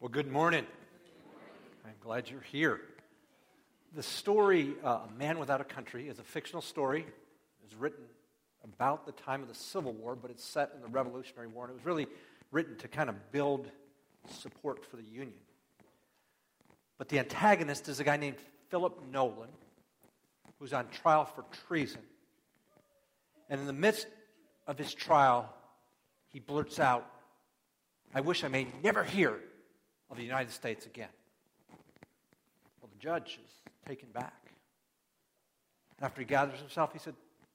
Well, 0.00 0.08
good 0.08 0.30
morning. 0.30 0.64
I'm 1.84 1.94
glad 1.98 2.30
you're 2.30 2.40
here. 2.40 2.80
The 3.96 4.02
story, 4.04 4.76
uh, 4.84 5.00
A 5.08 5.18
Man 5.18 5.40
Without 5.40 5.60
a 5.60 5.64
Country, 5.64 6.08
is 6.08 6.20
a 6.20 6.22
fictional 6.22 6.62
story. 6.62 7.00
It 7.00 7.64
was 7.64 7.74
written 7.74 8.04
about 8.62 9.06
the 9.06 9.12
time 9.12 9.42
of 9.42 9.48
the 9.48 9.56
Civil 9.56 9.92
War, 9.92 10.14
but 10.14 10.30
it's 10.30 10.44
set 10.44 10.70
in 10.76 10.82
the 10.82 10.86
Revolutionary 10.86 11.48
War, 11.48 11.64
and 11.64 11.72
it 11.72 11.74
was 11.74 11.84
really 11.84 12.06
written 12.52 12.76
to 12.76 12.86
kind 12.86 13.08
of 13.10 13.32
build 13.32 13.72
support 14.30 14.86
for 14.86 14.94
the 14.94 15.02
Union. 15.02 15.40
But 16.96 17.08
the 17.08 17.18
antagonist 17.18 17.88
is 17.88 17.98
a 17.98 18.04
guy 18.04 18.18
named 18.18 18.36
Philip 18.68 19.02
Nolan, 19.10 19.50
who's 20.60 20.72
on 20.72 20.86
trial 20.90 21.24
for 21.24 21.44
treason. 21.66 22.02
And 23.50 23.60
in 23.60 23.66
the 23.66 23.72
midst 23.72 24.06
of 24.64 24.78
his 24.78 24.94
trial, 24.94 25.52
he 26.28 26.38
blurts 26.38 26.78
out, 26.78 27.04
I 28.14 28.20
wish 28.20 28.44
I 28.44 28.48
may 28.48 28.68
never 28.84 29.02
hear 29.02 29.40
of 30.10 30.16
the 30.16 30.22
United 30.22 30.50
States 30.50 30.86
again. 30.86 31.08
Well, 32.80 32.90
the 32.92 33.02
judge 33.02 33.38
is 33.44 33.50
taken 33.86 34.08
back. 34.10 34.34
After 36.00 36.20
he 36.20 36.26
gathers 36.26 36.60
himself, 36.60 36.92
he 36.92 36.98
said, 36.98 37.14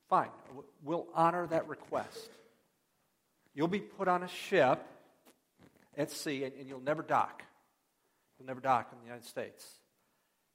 Fine, 0.10 0.30
we'll 0.84 1.08
honor 1.16 1.48
that 1.48 1.68
request. 1.68 2.30
You'll 3.56 3.68
be 3.68 3.80
put 3.80 4.08
on 4.08 4.24
a 4.24 4.28
ship 4.28 4.86
at 5.98 6.12
sea, 6.12 6.44
and, 6.44 6.54
and 6.56 6.68
you'll 6.68 6.82
never 6.82 7.02
dock. 7.02 7.44
You'll 8.38 8.48
never 8.48 8.60
dock 8.60 8.90
in 8.92 9.00
the 9.00 9.06
United 9.06 9.26
States. 9.26 9.66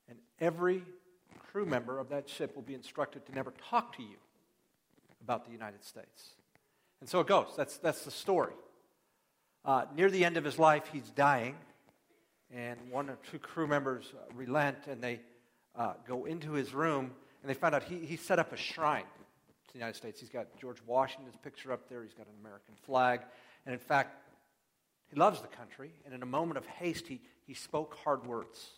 And 0.08 0.18
every 0.40 0.82
crew 1.50 1.66
member 1.66 1.98
of 1.98 2.10
that 2.10 2.28
ship 2.28 2.54
will 2.54 2.62
be 2.62 2.74
instructed 2.74 3.26
to 3.26 3.34
never 3.34 3.52
talk 3.70 3.96
to 3.96 4.02
you 4.02 4.16
about 5.22 5.44
the 5.44 5.52
United 5.52 5.84
States. 5.84 6.34
And 7.00 7.08
so 7.08 7.20
it 7.20 7.26
goes. 7.26 7.48
That's, 7.56 7.78
that's 7.78 8.04
the 8.04 8.10
story. 8.10 8.54
Uh, 9.64 9.84
near 9.94 10.10
the 10.10 10.24
end 10.24 10.36
of 10.36 10.44
his 10.44 10.58
life, 10.58 10.84
he's 10.92 11.10
dying, 11.10 11.54
and 12.54 12.78
one 12.90 13.10
or 13.10 13.18
two 13.30 13.38
crew 13.38 13.66
members 13.66 14.12
uh, 14.14 14.32
relent, 14.34 14.86
and 14.86 15.02
they 15.02 15.20
uh, 15.76 15.94
go 16.06 16.24
into 16.24 16.52
his 16.52 16.74
room, 16.74 17.10
and 17.42 17.50
they 17.50 17.54
find 17.54 17.74
out 17.74 17.82
he, 17.82 17.98
he 17.98 18.16
set 18.16 18.38
up 18.38 18.52
a 18.52 18.56
shrine 18.56 19.02
to 19.02 19.72
the 19.72 19.78
United 19.78 19.96
States. 19.96 20.20
He's 20.20 20.30
got 20.30 20.46
George 20.58 20.78
Washington's 20.86 21.36
picture 21.36 21.72
up 21.72 21.88
there, 21.88 22.02
he's 22.02 22.14
got 22.14 22.26
an 22.26 22.34
American 22.40 22.74
flag, 22.84 23.20
and 23.66 23.72
in 23.72 23.78
fact, 23.80 24.16
he 25.10 25.16
loves 25.16 25.40
the 25.40 25.48
country, 25.48 25.90
and 26.04 26.14
in 26.14 26.22
a 26.22 26.26
moment 26.26 26.58
of 26.58 26.66
haste, 26.66 27.06
he, 27.06 27.20
he 27.46 27.54
spoke 27.54 27.96
hard 28.04 28.26
words. 28.26 28.68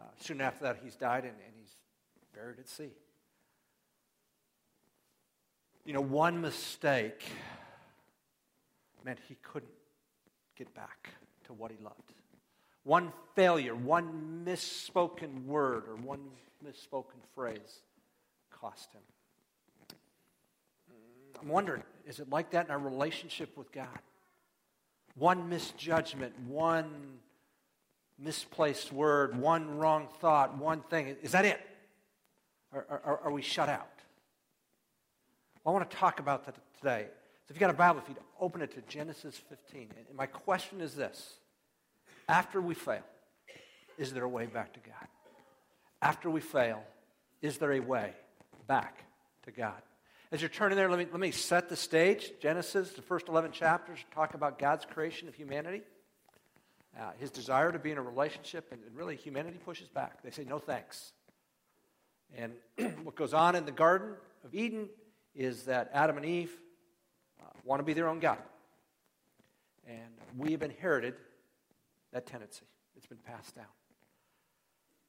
Uh, 0.00 0.04
soon 0.18 0.40
after 0.40 0.64
that, 0.64 0.78
he's 0.82 0.96
died, 0.96 1.24
and, 1.24 1.34
and 1.46 1.54
he's 1.56 1.76
buried 2.34 2.58
at 2.58 2.68
sea. 2.68 2.90
You 5.84 5.92
know, 5.92 6.00
one 6.00 6.40
mistake 6.40 7.22
meant 9.04 9.18
he 9.28 9.36
couldn't 9.42 9.72
get 10.56 10.72
back 10.74 11.10
to 11.46 11.52
what 11.52 11.70
he 11.70 11.76
loved. 11.82 12.12
One 12.84 13.12
failure, 13.34 13.74
one 13.74 14.42
misspoken 14.44 15.44
word, 15.46 15.84
or 15.88 15.96
one 15.96 16.20
misspoken 16.64 17.20
phrase 17.34 17.82
cost 18.50 18.92
him. 18.92 19.02
I'm 21.40 21.48
wondering, 21.48 21.82
is 22.06 22.20
it 22.20 22.30
like 22.30 22.50
that 22.50 22.66
in 22.66 22.70
our 22.70 22.78
relationship 22.78 23.56
with 23.56 23.72
God? 23.72 23.98
One 25.16 25.48
misjudgment, 25.48 26.38
one 26.46 27.18
misplaced 28.18 28.92
word, 28.92 29.36
one 29.38 29.76
wrong 29.78 30.08
thought, 30.20 30.56
one 30.56 30.80
thing. 30.82 31.16
Is 31.22 31.32
that 31.32 31.44
it? 31.44 31.60
Or, 32.72 32.86
or, 32.88 33.20
are 33.24 33.32
we 33.32 33.42
shut 33.42 33.68
out? 33.68 33.88
Well, 35.64 35.74
I 35.74 35.78
want 35.78 35.90
to 35.90 35.96
talk 35.96 36.20
about 36.20 36.46
that 36.46 36.56
today. 36.78 37.06
So 37.46 37.50
if 37.50 37.56
you've 37.56 37.60
got 37.60 37.70
a 37.70 37.74
Bible, 37.74 38.00
if 38.00 38.08
you'd 38.08 38.18
open 38.40 38.62
it 38.62 38.72
to 38.74 38.80
Genesis 38.82 39.40
15. 39.48 39.88
And 40.08 40.16
my 40.16 40.26
question 40.26 40.80
is 40.80 40.94
this 40.94 41.34
After 42.28 42.60
we 42.60 42.74
fail, 42.74 43.02
is 43.98 44.12
there 44.12 44.24
a 44.24 44.28
way 44.28 44.46
back 44.46 44.72
to 44.74 44.80
God? 44.80 45.08
After 46.00 46.30
we 46.30 46.40
fail, 46.40 46.82
is 47.40 47.58
there 47.58 47.72
a 47.72 47.80
way 47.80 48.12
back 48.66 49.04
to 49.44 49.50
God? 49.50 49.80
As 50.30 50.40
you're 50.40 50.48
turning 50.48 50.76
there, 50.76 50.88
let 50.88 50.98
me, 50.98 51.06
let 51.10 51.20
me 51.20 51.30
set 51.30 51.68
the 51.68 51.76
stage. 51.76 52.32
Genesis, 52.40 52.92
the 52.92 53.02
first 53.02 53.28
11 53.28 53.52
chapters, 53.52 53.98
talk 54.14 54.34
about 54.34 54.58
God's 54.58 54.86
creation 54.86 55.28
of 55.28 55.34
humanity, 55.34 55.82
uh, 56.98 57.10
his 57.18 57.30
desire 57.30 57.70
to 57.70 57.78
be 57.78 57.90
in 57.90 57.98
a 57.98 58.02
relationship, 58.02 58.72
and, 58.72 58.82
and 58.84 58.96
really 58.96 59.16
humanity 59.16 59.58
pushes 59.62 59.88
back. 59.88 60.22
They 60.22 60.30
say, 60.30 60.44
no 60.44 60.58
thanks. 60.58 61.12
And 62.34 62.54
what 63.04 63.14
goes 63.14 63.34
on 63.34 63.56
in 63.56 63.66
the 63.66 63.72
Garden 63.72 64.14
of 64.44 64.54
Eden 64.54 64.88
is 65.34 65.64
that 65.64 65.90
Adam 65.92 66.16
and 66.16 66.24
Eve 66.24 66.52
uh, 67.40 67.50
want 67.64 67.80
to 67.80 67.84
be 67.84 67.92
their 67.92 68.08
own 68.08 68.18
God. 68.18 68.38
And 69.86 70.12
we 70.38 70.52
have 70.52 70.62
inherited 70.62 71.14
that 72.12 72.26
tendency, 72.26 72.66
it's 72.96 73.06
been 73.06 73.18
passed 73.18 73.54
down. 73.54 73.64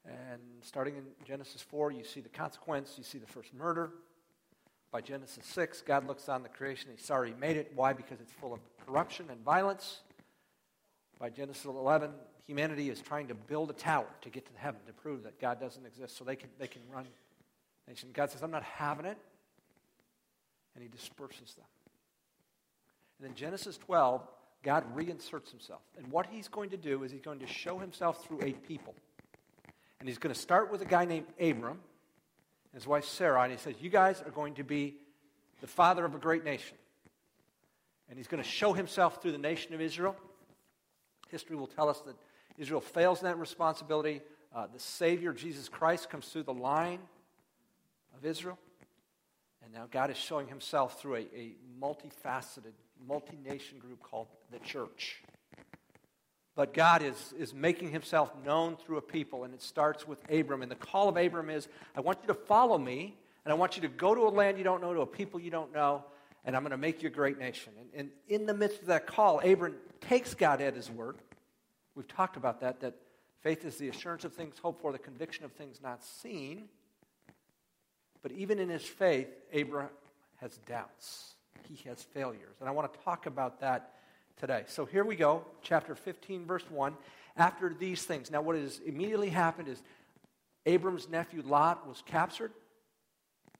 And 0.05 0.41
starting 0.61 0.95
in 0.97 1.03
Genesis 1.25 1.61
4, 1.61 1.91
you 1.91 2.03
see 2.03 2.19
the 2.19 2.29
consequence. 2.29 2.95
You 2.97 3.03
see 3.03 3.19
the 3.19 3.27
first 3.27 3.53
murder. 3.53 3.91
By 4.91 5.01
Genesis 5.01 5.45
6, 5.45 5.81
God 5.81 6.05
looks 6.07 6.27
on 6.29 6.43
the 6.43 6.49
creation. 6.49 6.89
He's 6.91 7.05
sorry 7.05 7.29
he 7.29 7.35
made 7.39 7.57
it. 7.57 7.71
Why? 7.73 7.93
Because 7.93 8.19
it's 8.19 8.33
full 8.33 8.53
of 8.53 8.59
corruption 8.85 9.27
and 9.29 9.39
violence. 9.43 10.01
By 11.19 11.29
Genesis 11.29 11.65
11, 11.65 12.11
humanity 12.45 12.89
is 12.89 13.01
trying 13.01 13.27
to 13.29 13.33
build 13.33 13.69
a 13.69 13.73
tower 13.73 14.07
to 14.21 14.29
get 14.29 14.45
to 14.45 14.51
heaven 14.55 14.81
to 14.87 14.93
prove 14.93 15.23
that 15.23 15.39
God 15.39 15.59
doesn't 15.59 15.85
exist 15.85 16.17
so 16.17 16.23
they 16.23 16.35
can, 16.35 16.49
they 16.59 16.67
can 16.67 16.81
run 16.93 17.05
nation. 17.87 18.09
God 18.13 18.29
says, 18.29 18.43
I'm 18.43 18.51
not 18.51 18.63
having 18.63 19.05
it 19.05 19.17
and 20.75 20.83
he 20.83 20.89
disperses 20.89 21.53
them. 21.55 21.65
And 23.19 23.29
in 23.29 23.35
Genesis 23.35 23.77
12, 23.77 24.21
God 24.63 24.85
reinserts 24.95 25.51
himself. 25.51 25.81
And 25.97 26.07
what 26.07 26.27
he's 26.27 26.47
going 26.47 26.69
to 26.69 26.77
do 26.77 27.03
is 27.03 27.11
he's 27.11 27.21
going 27.21 27.39
to 27.39 27.47
show 27.47 27.77
himself 27.77 28.25
through 28.25 28.41
a 28.41 28.53
people. 28.53 28.95
And 29.99 30.07
he's 30.07 30.17
going 30.17 30.33
to 30.33 30.39
start 30.39 30.71
with 30.71 30.81
a 30.81 30.85
guy 30.85 31.05
named 31.05 31.27
Abram 31.39 31.79
and 32.71 32.73
his 32.73 32.87
wife 32.87 33.05
Sarah. 33.05 33.43
And 33.43 33.51
he 33.51 33.57
says, 33.57 33.75
You 33.81 33.89
guys 33.89 34.21
are 34.21 34.31
going 34.31 34.55
to 34.55 34.63
be 34.63 34.95
the 35.61 35.67
father 35.67 36.05
of 36.05 36.15
a 36.15 36.17
great 36.17 36.43
nation. 36.43 36.77
And 38.09 38.17
he's 38.17 38.27
going 38.27 38.43
to 38.43 38.49
show 38.49 38.73
himself 38.73 39.21
through 39.21 39.31
the 39.33 39.37
nation 39.37 39.73
of 39.73 39.81
Israel. 39.81 40.15
History 41.29 41.55
will 41.55 41.67
tell 41.67 41.89
us 41.89 41.99
that 42.01 42.15
Israel 42.57 42.81
fails 42.81 43.19
in 43.19 43.25
that 43.25 43.39
responsibility. 43.39 44.21
Uh, 44.53 44.67
the 44.71 44.79
Savior, 44.79 45.33
Jesus 45.33 45.67
Christ, 45.67 46.09
comes 46.09 46.27
through 46.27 46.43
the 46.43 46.53
line 46.53 46.99
of 48.15 48.25
Israel. 48.25 48.59
And 49.63 49.73
now 49.73 49.87
God 49.89 50.11
is 50.11 50.17
showing 50.17 50.47
himself 50.47 51.01
through 51.01 51.15
a, 51.15 51.27
a 51.35 51.55
multifaceted, 51.81 52.73
multi 53.07 53.37
nation 53.43 53.79
group 53.79 54.01
called 54.01 54.27
the 54.51 54.59
church. 54.59 55.21
But 56.55 56.73
God 56.73 57.01
is, 57.01 57.33
is 57.37 57.53
making 57.53 57.91
himself 57.91 58.31
known 58.45 58.77
through 58.77 58.97
a 58.97 59.01
people, 59.01 59.43
and 59.43 59.53
it 59.53 59.61
starts 59.61 60.07
with 60.07 60.19
Abram. 60.31 60.61
And 60.61 60.69
the 60.69 60.75
call 60.75 61.09
of 61.09 61.17
Abram 61.17 61.49
is 61.49 61.67
I 61.95 62.01
want 62.01 62.19
you 62.21 62.27
to 62.27 62.35
follow 62.35 62.77
me, 62.77 63.17
and 63.43 63.51
I 63.51 63.55
want 63.55 63.75
you 63.75 63.81
to 63.81 63.87
go 63.87 64.13
to 64.13 64.21
a 64.21 64.29
land 64.29 64.57
you 64.57 64.63
don't 64.63 64.81
know, 64.81 64.93
to 64.93 65.01
a 65.01 65.05
people 65.07 65.39
you 65.39 65.49
don't 65.49 65.73
know, 65.73 66.03
and 66.45 66.55
I'm 66.55 66.61
going 66.61 66.71
to 66.71 66.77
make 66.77 67.01
you 67.01 67.07
a 67.07 67.11
great 67.11 67.39
nation. 67.39 67.73
And, 67.79 67.89
and 67.95 68.09
in 68.27 68.45
the 68.45 68.53
midst 68.53 68.81
of 68.81 68.87
that 68.87 69.07
call, 69.07 69.39
Abram 69.39 69.75
takes 70.01 70.35
God 70.35 70.61
at 70.61 70.75
his 70.75 70.91
word. 70.91 71.17
We've 71.95 72.07
talked 72.07 72.37
about 72.37 72.61
that, 72.61 72.81
that 72.81 72.95
faith 73.41 73.65
is 73.65 73.77
the 73.77 73.89
assurance 73.89 74.23
of 74.23 74.33
things 74.33 74.55
hoped 74.61 74.81
for, 74.81 74.91
the 74.91 74.99
conviction 74.99 75.45
of 75.45 75.53
things 75.53 75.79
not 75.81 76.03
seen. 76.03 76.69
But 78.21 78.31
even 78.31 78.59
in 78.59 78.69
his 78.69 78.83
faith, 78.83 79.27
Abram 79.53 79.89
has 80.37 80.57
doubts. 80.67 81.32
He 81.67 81.89
has 81.89 82.03
failures. 82.03 82.55
And 82.59 82.69
I 82.69 82.71
want 82.71 82.91
to 82.91 82.99
talk 82.99 83.25
about 83.25 83.59
that 83.61 83.93
today. 84.39 84.63
So 84.67 84.85
here 84.85 85.03
we 85.03 85.15
go, 85.15 85.45
chapter 85.61 85.95
15, 85.95 86.45
verse 86.45 86.63
1. 86.69 86.93
After 87.35 87.73
these 87.73 88.03
things, 88.03 88.29
now 88.29 88.41
what 88.41 88.55
has 88.55 88.79
immediately 88.85 89.29
happened 89.29 89.67
is 89.67 89.81
Abram's 90.65 91.09
nephew 91.09 91.41
Lot 91.45 91.87
was 91.87 92.03
captured. 92.05 92.51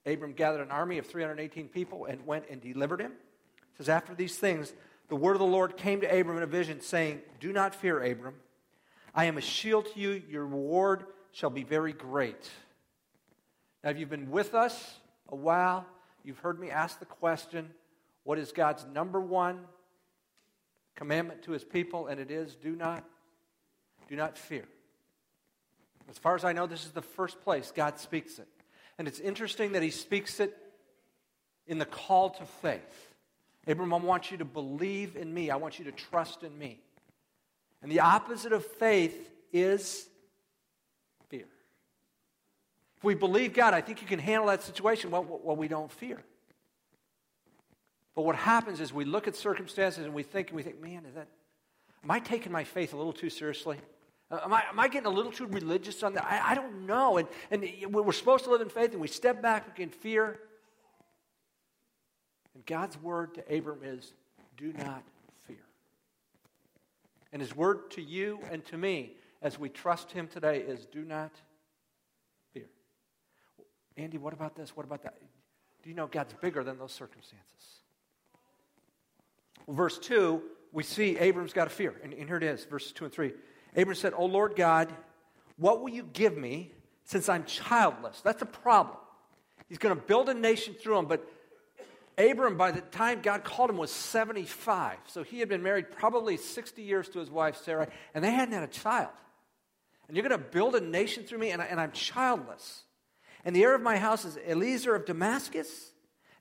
Abram 0.06 0.34
gathered 0.34 0.62
an 0.62 0.72
army 0.72 0.98
of 0.98 1.06
318 1.06 1.70
people 1.70 2.06
and 2.06 2.26
went 2.26 2.46
and 2.50 2.62
delivered 2.62 3.00
him. 3.00 3.12
It 3.12 3.78
says, 3.78 3.90
After 3.90 4.14
these 4.14 4.38
things, 4.38 4.74
the 5.10 5.16
word 5.16 5.34
of 5.34 5.40
the 5.40 5.46
Lord 5.46 5.78
came 5.78 6.02
to 6.02 6.08
Abram 6.08 6.38
in 6.38 6.44
a 6.44 6.48
vision, 6.48 6.82
saying, 6.82 7.22
Do 7.40 7.54
not 7.54 7.74
fear, 7.74 8.02
Abram. 8.04 8.36
I 9.16 9.26
am 9.26 9.38
a 9.38 9.42
shield 9.42 9.88
to 9.94 10.00
you. 10.00 10.22
Your 10.30 10.46
reward 10.46 11.06
shall 11.32 11.50
be 11.50 11.64
very 11.64 11.94
great. 11.94 12.50
Now, 13.84 13.92
if 13.92 13.98
you've 13.98 14.10
been 14.10 14.32
with 14.32 14.54
us 14.54 14.96
a 15.30 15.36
while, 15.36 15.86
you've 16.24 16.40
heard 16.40 16.60
me 16.60 16.70
ask 16.70 17.00
the 17.00 17.06
question 17.06 17.70
what 18.24 18.40
is 18.40 18.52
God's 18.52 18.86
number 18.86 19.20
one 19.20 19.62
commandment 20.96 21.44
to 21.44 21.52
his 21.52 21.64
people? 21.64 22.08
And 22.08 22.20
it 22.20 22.32
is 22.32 22.56
do 22.56 22.76
not, 22.76 23.04
do 24.10 24.16
not 24.16 24.38
fear. 24.38 24.66
As 26.10 26.18
far 26.18 26.36
as 26.36 26.44
I 26.44 26.54
know, 26.54 26.68
this 26.68 26.86
is 26.86 26.92
the 26.92 27.02
first 27.02 27.42
place 27.42 27.72
God 27.76 28.00
speaks 28.00 28.40
it. 28.40 28.48
And 28.98 29.08
it's 29.08 29.20
interesting 29.20 29.74
that 29.74 29.84
he 29.84 29.90
speaks 29.90 30.40
it 30.40 30.56
in 31.68 31.80
the 31.80 31.86
call 31.86 32.30
to 32.32 32.46
faith. 32.62 33.14
Abram, 33.66 33.94
I 33.94 33.98
want 33.98 34.32
you 34.32 34.38
to 34.38 34.46
believe 34.46 35.16
in 35.16 35.34
me. 35.34 35.50
I 35.50 35.56
want 35.56 35.80
you 35.80 35.86
to 35.86 35.92
trust 35.92 36.44
in 36.44 36.58
me. 36.58 36.82
And 37.82 37.92
the 37.92 38.02
opposite 38.02 38.54
of 38.54 38.66
faith 38.66 39.30
is 39.52 40.08
fear. 41.30 41.46
if 42.98 43.04
we 43.04 43.14
believe 43.14 43.54
God, 43.54 43.74
I 43.74 43.82
think 43.82 44.02
you 44.02 44.08
can 44.08 44.20
handle 44.20 44.48
that 44.48 44.64
situation. 44.64 45.12
Well, 45.12 45.24
well, 45.44 45.56
we 45.56 45.68
don't 45.68 45.92
fear. 45.92 46.24
But 48.16 48.24
what 48.24 48.36
happens 48.36 48.80
is 48.80 48.94
we 48.94 49.06
look 49.06 49.28
at 49.28 49.36
circumstances 49.36 50.06
and 50.06 50.14
we 50.14 50.24
think, 50.24 50.50
and 50.50 50.56
we 50.56 50.64
think, 50.64 50.82
man, 50.82 51.06
is 51.06 51.16
that, 51.16 51.28
Am 52.04 52.12
I 52.12 52.20
taking 52.20 52.52
my 52.52 52.64
faith 52.64 52.94
a 52.94 52.98
little 52.98 53.14
too 53.14 53.30
seriously? 53.30 53.78
Uh, 54.30 54.40
am, 54.44 54.54
I, 54.54 54.64
am 54.70 54.80
I 54.80 54.88
getting 54.88 55.08
a 55.08 55.16
little 55.16 55.32
too 55.32 55.46
religious 55.48 56.04
on 56.04 56.14
that? 56.16 56.26
I, 56.26 56.52
I 56.52 56.56
don't 56.56 56.86
know. 56.86 57.18
And, 57.18 57.28
and 57.50 57.94
we're 57.94 58.12
supposed 58.12 58.44
to 58.44 58.52
live 58.52 58.62
in 58.62 58.70
faith, 58.70 58.92
and 58.92 59.00
we 59.00 59.08
step 59.08 59.42
back 59.42 59.80
in 59.80 59.90
fear. 59.90 60.40
And 62.54 62.66
God's 62.66 63.02
word 63.02 63.36
to 63.36 63.58
Abram 63.58 63.80
is 63.84 64.14
do 64.58 64.74
not 64.74 65.04
fear. 65.48 65.64
And 67.32 67.42
his 67.42 67.56
word 67.56 67.92
to 67.92 68.02
you 68.02 68.40
and 68.52 68.66
to 68.66 68.78
me 68.78 69.14
as 69.42 69.58
we 69.58 69.70
trust 69.70 70.12
him 70.12 70.28
today 70.28 70.60
is 70.60 70.86
do 70.86 71.04
not 71.04 71.32
fear. 72.54 72.68
Andy, 73.96 74.18
what 74.18 74.34
about 74.34 74.56
this? 74.56 74.76
What 74.76 74.86
about 74.86 75.04
that? 75.04 75.16
Do 75.84 75.90
you 75.90 75.96
know 75.96 76.08
God's 76.08 76.34
bigger 76.34 76.64
than 76.64 76.78
those 76.78 76.92
circumstances? 76.92 77.83
Well, 79.66 79.78
verse 79.78 79.98
2, 80.00 80.42
we 80.72 80.84
see 80.84 81.18
Abram's 81.18 81.54
got 81.54 81.68
a 81.68 81.70
fear. 81.70 81.94
And, 82.04 82.14
and 82.14 82.28
here 82.28 82.38
it 82.38 82.44
is, 82.44 82.66
verses 82.66 82.92
2 82.94 83.06
and 83.06 83.14
3. 83.14 83.32
Abram 83.76 83.96
said, 83.96 84.14
O 84.16 84.26
Lord 84.26 84.56
God, 84.56 84.94
what 85.58 85.82
will 85.82 85.90
you 85.90 86.04
give 86.04 86.36
me 86.38 86.72
since 87.06 87.30
I'm 87.30 87.46
childless? 87.46 88.22
That's 88.22 88.42
a 88.42 88.48
problem. 88.48 88.98
He's 89.70 89.78
going 89.78 89.96
to 89.96 90.02
build 90.02 90.30
a 90.30 90.34
nation 90.34 90.74
through 90.74 91.00
him, 91.00 91.06
but 91.06 91.28
Abram, 92.18 92.58
by 92.58 92.72
the 92.72 92.82
time 92.82 93.22
God 93.22 93.44
called 93.44 93.70
him, 93.70 93.78
was 93.78 93.92
75. 93.92 94.98
So 95.08 95.24
he 95.24 95.40
had 95.40 95.50
been 95.50 95.64
married 95.64 95.92
probably 95.92 96.38
60 96.38 96.82
years 96.82 97.10
to 97.10 97.20
his 97.20 97.30
wife, 97.30 97.58
Sarah, 97.58 97.88
and 98.14 98.24
they 98.24 98.32
hadn't 98.32 98.54
had 98.54 98.64
a 98.64 98.68
child. 98.68 99.10
And 100.08 100.16
you're 100.16 100.28
going 100.28 100.40
to 100.40 100.48
build 100.50 100.76
a 100.76 100.82
nation 100.82 101.24
through 101.24 101.40
me, 101.40 101.52
and, 101.52 101.62
I, 101.62 101.66
and 101.66 101.80
I'm 101.80 101.92
childless. 101.92 102.84
And 103.46 103.56
the 103.56 103.64
heir 103.64 103.74
of 103.74 103.82
my 103.82 103.98
house 103.98 104.26
is 104.26 104.38
Eliezer 104.38 104.96
of 104.96 105.06
Damascus. 105.06 105.92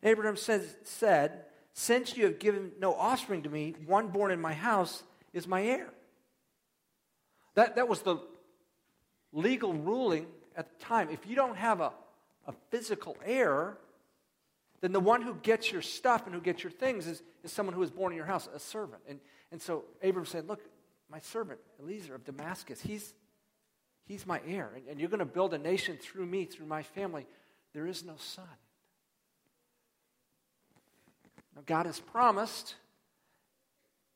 And 0.02 0.10
Abraham 0.10 0.36
says, 0.36 0.76
said, 0.84 1.44
Since 1.74 2.16
you 2.16 2.24
have 2.24 2.38
given 2.38 2.72
no 2.78 2.94
offspring 2.94 3.42
to 3.42 3.48
me, 3.48 3.74
one 3.86 4.08
born 4.08 4.30
in 4.30 4.40
my 4.40 4.52
house 4.52 5.02
is 5.32 5.46
my 5.46 5.62
heir. 5.62 5.88
That, 7.54 7.76
that 7.76 7.88
was 7.88 8.02
the 8.02 8.18
legal 9.32 9.72
ruling 9.72 10.26
at 10.56 10.68
the 10.68 10.84
time. 10.84 11.08
If 11.10 11.26
you 11.26 11.34
don't 11.34 11.56
have 11.56 11.80
a, 11.80 11.92
a 12.46 12.52
physical 12.70 13.16
heir, 13.24 13.78
then 14.80 14.92
the 14.92 15.00
one 15.00 15.22
who 15.22 15.34
gets 15.34 15.70
your 15.72 15.82
stuff 15.82 16.26
and 16.26 16.34
who 16.34 16.40
gets 16.40 16.62
your 16.62 16.72
things 16.72 17.06
is, 17.06 17.22
is 17.42 17.52
someone 17.52 17.74
who 17.74 17.82
is 17.82 17.90
born 17.90 18.12
in 18.12 18.16
your 18.16 18.26
house, 18.26 18.48
a 18.54 18.58
servant. 18.58 19.02
And, 19.08 19.20
and 19.50 19.60
so 19.60 19.84
Abram 20.02 20.26
said, 20.26 20.48
Look, 20.48 20.60
my 21.10 21.20
servant, 21.20 21.60
Eliezer 21.80 22.14
of 22.14 22.24
Damascus, 22.24 22.80
he's, 22.80 23.14
he's 24.06 24.26
my 24.26 24.40
heir. 24.46 24.72
And, 24.74 24.88
and 24.88 25.00
you're 25.00 25.08
going 25.08 25.20
to 25.20 25.24
build 25.24 25.54
a 25.54 25.58
nation 25.58 25.98
through 26.00 26.26
me, 26.26 26.44
through 26.44 26.66
my 26.66 26.82
family. 26.82 27.26
There 27.72 27.86
is 27.86 28.04
no 28.04 28.14
son. 28.18 28.44
Now, 31.54 31.62
God 31.66 31.86
has 31.86 32.00
promised, 32.00 32.74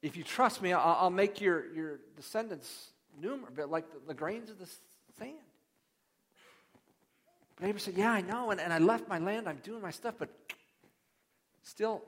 if 0.02 0.16
you 0.16 0.24
trust 0.24 0.62
me, 0.62 0.72
I'll, 0.72 0.96
I'll 1.00 1.10
make 1.10 1.40
your, 1.40 1.72
your 1.74 2.00
descendants 2.16 2.90
numerous, 3.20 3.52
like 3.68 3.90
the, 3.92 3.98
the 4.08 4.14
grains 4.14 4.50
of 4.50 4.58
the 4.58 4.66
sand. 5.18 5.34
But 7.56 7.64
Abram 7.64 7.78
said, 7.78 7.94
Yeah, 7.96 8.12
I 8.12 8.20
know, 8.20 8.50
and, 8.50 8.60
and 8.60 8.72
I 8.72 8.78
left 8.78 9.08
my 9.08 9.18
land, 9.18 9.48
I'm 9.48 9.60
doing 9.62 9.82
my 9.82 9.90
stuff, 9.90 10.14
but 10.18 10.28
still, 11.62 12.02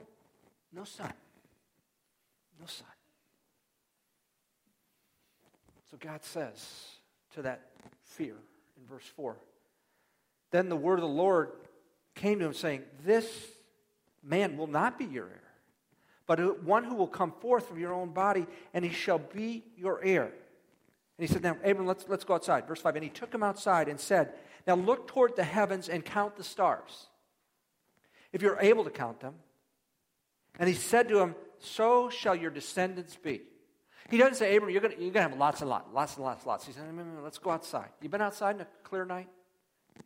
no 0.72 0.84
son. 0.84 1.12
No 2.60 2.66
son. 2.66 2.86
So 5.90 5.96
God 5.98 6.22
says 6.25 6.66
to 7.34 7.42
that 7.42 7.70
fear 8.02 8.34
in 8.76 8.86
verse 8.88 9.06
4 9.16 9.36
Then 10.50 10.69
the 10.69 10.76
word 10.76 10.94
of 10.94 11.02
the 11.02 11.08
Lord 11.08 11.52
came 12.14 12.38
to 12.40 12.46
him, 12.46 12.52
saying, 12.52 12.82
This 13.04 13.26
man 14.22 14.56
will 14.56 14.66
not 14.66 14.98
be 14.98 15.04
your 15.04 15.26
heir, 15.26 15.42
but 16.26 16.62
one 16.62 16.84
who 16.84 16.94
will 16.94 17.08
come 17.08 17.32
forth 17.40 17.68
from 17.68 17.78
your 17.78 17.92
own 17.92 18.10
body, 18.10 18.46
and 18.74 18.84
he 18.84 18.92
shall 18.92 19.18
be 19.18 19.64
your 19.76 20.02
heir. 20.04 20.32
And 21.18 21.26
he 21.26 21.32
said, 21.32 21.42
Now, 21.42 21.56
Abram, 21.64 21.86
let's, 21.86 22.06
let's 22.08 22.24
go 22.24 22.34
outside. 22.34 22.66
Verse 22.68 22.80
5. 22.80 22.96
And 22.96 23.04
he 23.04 23.10
took 23.10 23.34
him 23.34 23.42
outside 23.42 23.88
and 23.88 23.98
said, 23.98 24.34
Now 24.66 24.74
look 24.76 25.08
toward 25.08 25.36
the 25.36 25.44
heavens 25.44 25.88
and 25.88 26.04
count 26.04 26.36
the 26.36 26.44
stars, 26.44 27.06
if 28.32 28.40
you're 28.40 28.58
able 28.60 28.84
to 28.84 28.90
count 28.90 29.20
them. 29.20 29.34
And 30.58 30.68
he 30.68 30.74
said 30.74 31.08
to 31.08 31.18
him, 31.18 31.34
So 31.58 32.08
shall 32.08 32.36
your 32.36 32.50
descendants 32.50 33.16
be. 33.16 33.42
He 34.10 34.16
doesn't 34.16 34.36
say, 34.36 34.56
Abram, 34.56 34.70
you're 34.70 34.80
going 34.80 34.94
you're 34.98 35.10
gonna 35.10 35.28
have 35.28 35.38
lots 35.38 35.60
and 35.60 35.68
lots, 35.68 35.88
lots 35.92 36.16
and 36.16 36.24
lots, 36.24 36.46
lots. 36.46 36.66
He 36.66 36.72
said, 36.72 36.84
Let's 37.22 37.38
go 37.38 37.50
outside. 37.50 37.88
You've 38.00 38.12
been 38.12 38.22
outside 38.22 38.54
in 38.56 38.62
a 38.62 38.66
clear 38.82 39.04
night? 39.04 39.28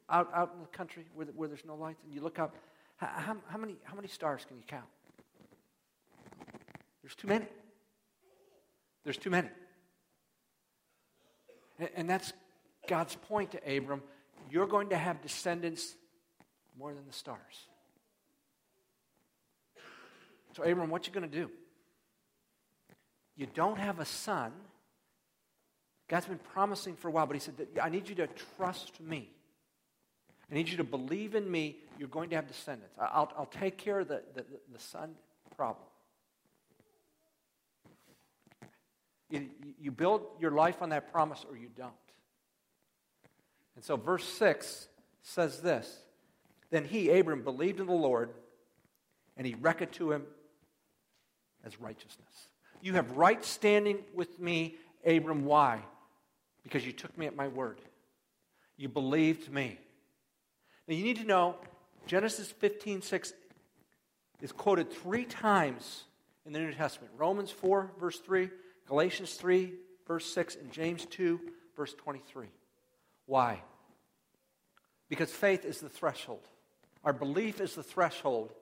Out, 0.08 0.30
out 0.34 0.52
in 0.54 0.62
the 0.62 0.68
country 0.68 1.04
where, 1.14 1.26
where 1.26 1.48
there's 1.48 1.64
no 1.66 1.74
lights? 1.74 2.02
And 2.04 2.14
you 2.14 2.22
look 2.22 2.38
up, 2.38 2.56
how, 3.06 3.36
how, 3.48 3.58
many, 3.58 3.76
how 3.84 3.94
many 3.94 4.08
stars 4.08 4.44
can 4.46 4.56
you 4.56 4.62
count? 4.66 4.84
There's 7.02 7.14
too 7.14 7.28
many. 7.28 7.46
There's 9.04 9.16
too 9.16 9.30
many. 9.30 9.48
And 11.96 12.08
that's 12.08 12.32
God's 12.86 13.16
point 13.16 13.52
to 13.52 13.76
Abram. 13.76 14.02
You're 14.50 14.66
going 14.66 14.90
to 14.90 14.96
have 14.96 15.20
descendants 15.20 15.94
more 16.78 16.94
than 16.94 17.06
the 17.06 17.12
stars. 17.12 17.38
So, 20.56 20.62
Abram, 20.62 20.90
what 20.90 21.06
you 21.06 21.12
going 21.12 21.28
to 21.28 21.36
do? 21.36 21.50
You 23.36 23.46
don't 23.52 23.78
have 23.78 23.98
a 23.98 24.04
son. 24.04 24.52
God's 26.08 26.26
been 26.26 26.38
promising 26.38 26.94
for 26.94 27.08
a 27.08 27.10
while, 27.10 27.26
but 27.26 27.34
he 27.34 27.40
said, 27.40 27.54
I 27.82 27.88
need 27.88 28.08
you 28.08 28.14
to 28.16 28.28
trust 28.56 29.00
me. 29.00 29.30
I 30.52 30.54
need 30.54 30.68
you 30.68 30.76
to 30.76 30.84
believe 30.84 31.34
in 31.34 31.50
me. 31.50 31.78
You're 31.98 32.08
going 32.08 32.28
to 32.28 32.36
have 32.36 32.46
descendants. 32.46 32.94
I'll, 33.00 33.32
I'll 33.38 33.46
take 33.46 33.78
care 33.78 34.00
of 34.00 34.08
the, 34.08 34.22
the, 34.34 34.44
the 34.70 34.78
son 34.78 35.14
problem. 35.56 35.86
You, 39.30 39.48
you 39.80 39.90
build 39.90 40.26
your 40.38 40.50
life 40.50 40.82
on 40.82 40.90
that 40.90 41.10
promise 41.10 41.46
or 41.48 41.56
you 41.56 41.68
don't. 41.74 41.92
And 43.76 43.82
so, 43.82 43.96
verse 43.96 44.24
6 44.24 44.88
says 45.22 45.60
this 45.60 46.00
Then 46.70 46.84
he, 46.84 47.08
Abram, 47.08 47.42
believed 47.42 47.80
in 47.80 47.86
the 47.86 47.94
Lord, 47.94 48.28
and 49.38 49.46
he 49.46 49.54
reckoned 49.54 49.92
to 49.92 50.12
him 50.12 50.24
as 51.64 51.80
righteousness. 51.80 52.48
You 52.82 52.92
have 52.94 53.12
right 53.12 53.42
standing 53.42 54.00
with 54.12 54.38
me, 54.38 54.76
Abram. 55.06 55.46
Why? 55.46 55.80
Because 56.62 56.84
you 56.84 56.92
took 56.92 57.16
me 57.16 57.24
at 57.24 57.34
my 57.34 57.48
word. 57.48 57.80
You 58.76 58.90
believed 58.90 59.50
me. 59.50 59.78
Now, 60.88 60.94
you 60.94 61.04
need 61.04 61.18
to 61.18 61.24
know 61.24 61.56
Genesis 62.06 62.50
15 62.50 63.02
6 63.02 63.32
is 64.40 64.52
quoted 64.52 64.92
three 64.92 65.24
times 65.24 66.04
in 66.44 66.52
the 66.52 66.58
New 66.58 66.72
Testament 66.72 67.12
Romans 67.16 67.50
4, 67.50 67.92
verse 68.00 68.18
3, 68.18 68.50
Galatians 68.88 69.34
3, 69.34 69.72
verse 70.06 70.26
6, 70.32 70.56
and 70.56 70.72
James 70.72 71.06
2, 71.06 71.40
verse 71.76 71.94
23. 71.94 72.48
Why? 73.26 73.62
Because 75.08 75.30
faith 75.30 75.64
is 75.64 75.80
the 75.80 75.88
threshold. 75.88 76.40
Our 77.04 77.12
belief 77.12 77.60
is 77.60 77.74
the 77.74 77.82
threshold 77.82 78.52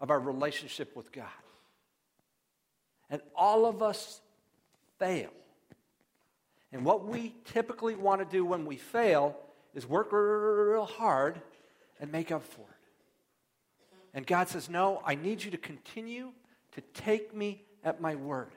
of 0.00 0.10
our 0.10 0.20
relationship 0.20 0.96
with 0.96 1.12
God. 1.12 1.26
And 3.10 3.22
all 3.34 3.66
of 3.66 3.82
us 3.82 4.20
fail. 4.98 5.30
And 6.72 6.84
what 6.84 7.06
we 7.06 7.34
typically 7.46 7.94
want 7.94 8.20
to 8.20 8.36
do 8.36 8.44
when 8.44 8.66
we 8.66 8.76
fail 8.76 9.36
is 9.74 9.88
work 9.88 10.12
real 10.12 10.84
hard 10.84 11.40
and 12.00 12.12
make 12.12 12.30
up 12.30 12.42
for 12.42 12.62
it. 12.62 12.78
And 14.14 14.26
God 14.26 14.48
says, 14.48 14.68
No, 14.68 15.02
I 15.04 15.14
need 15.14 15.42
you 15.42 15.50
to 15.50 15.58
continue 15.58 16.32
to 16.72 16.80
take 16.94 17.34
me 17.34 17.62
at 17.84 18.00
my 18.00 18.14
word. 18.14 18.50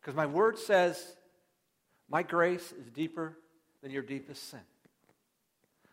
Because 0.00 0.14
my 0.14 0.26
word 0.26 0.58
says, 0.58 1.16
My 2.10 2.22
grace 2.22 2.72
is 2.72 2.90
deeper 2.90 3.36
than 3.82 3.90
your 3.90 4.02
deepest 4.02 4.50
sin. 4.50 4.60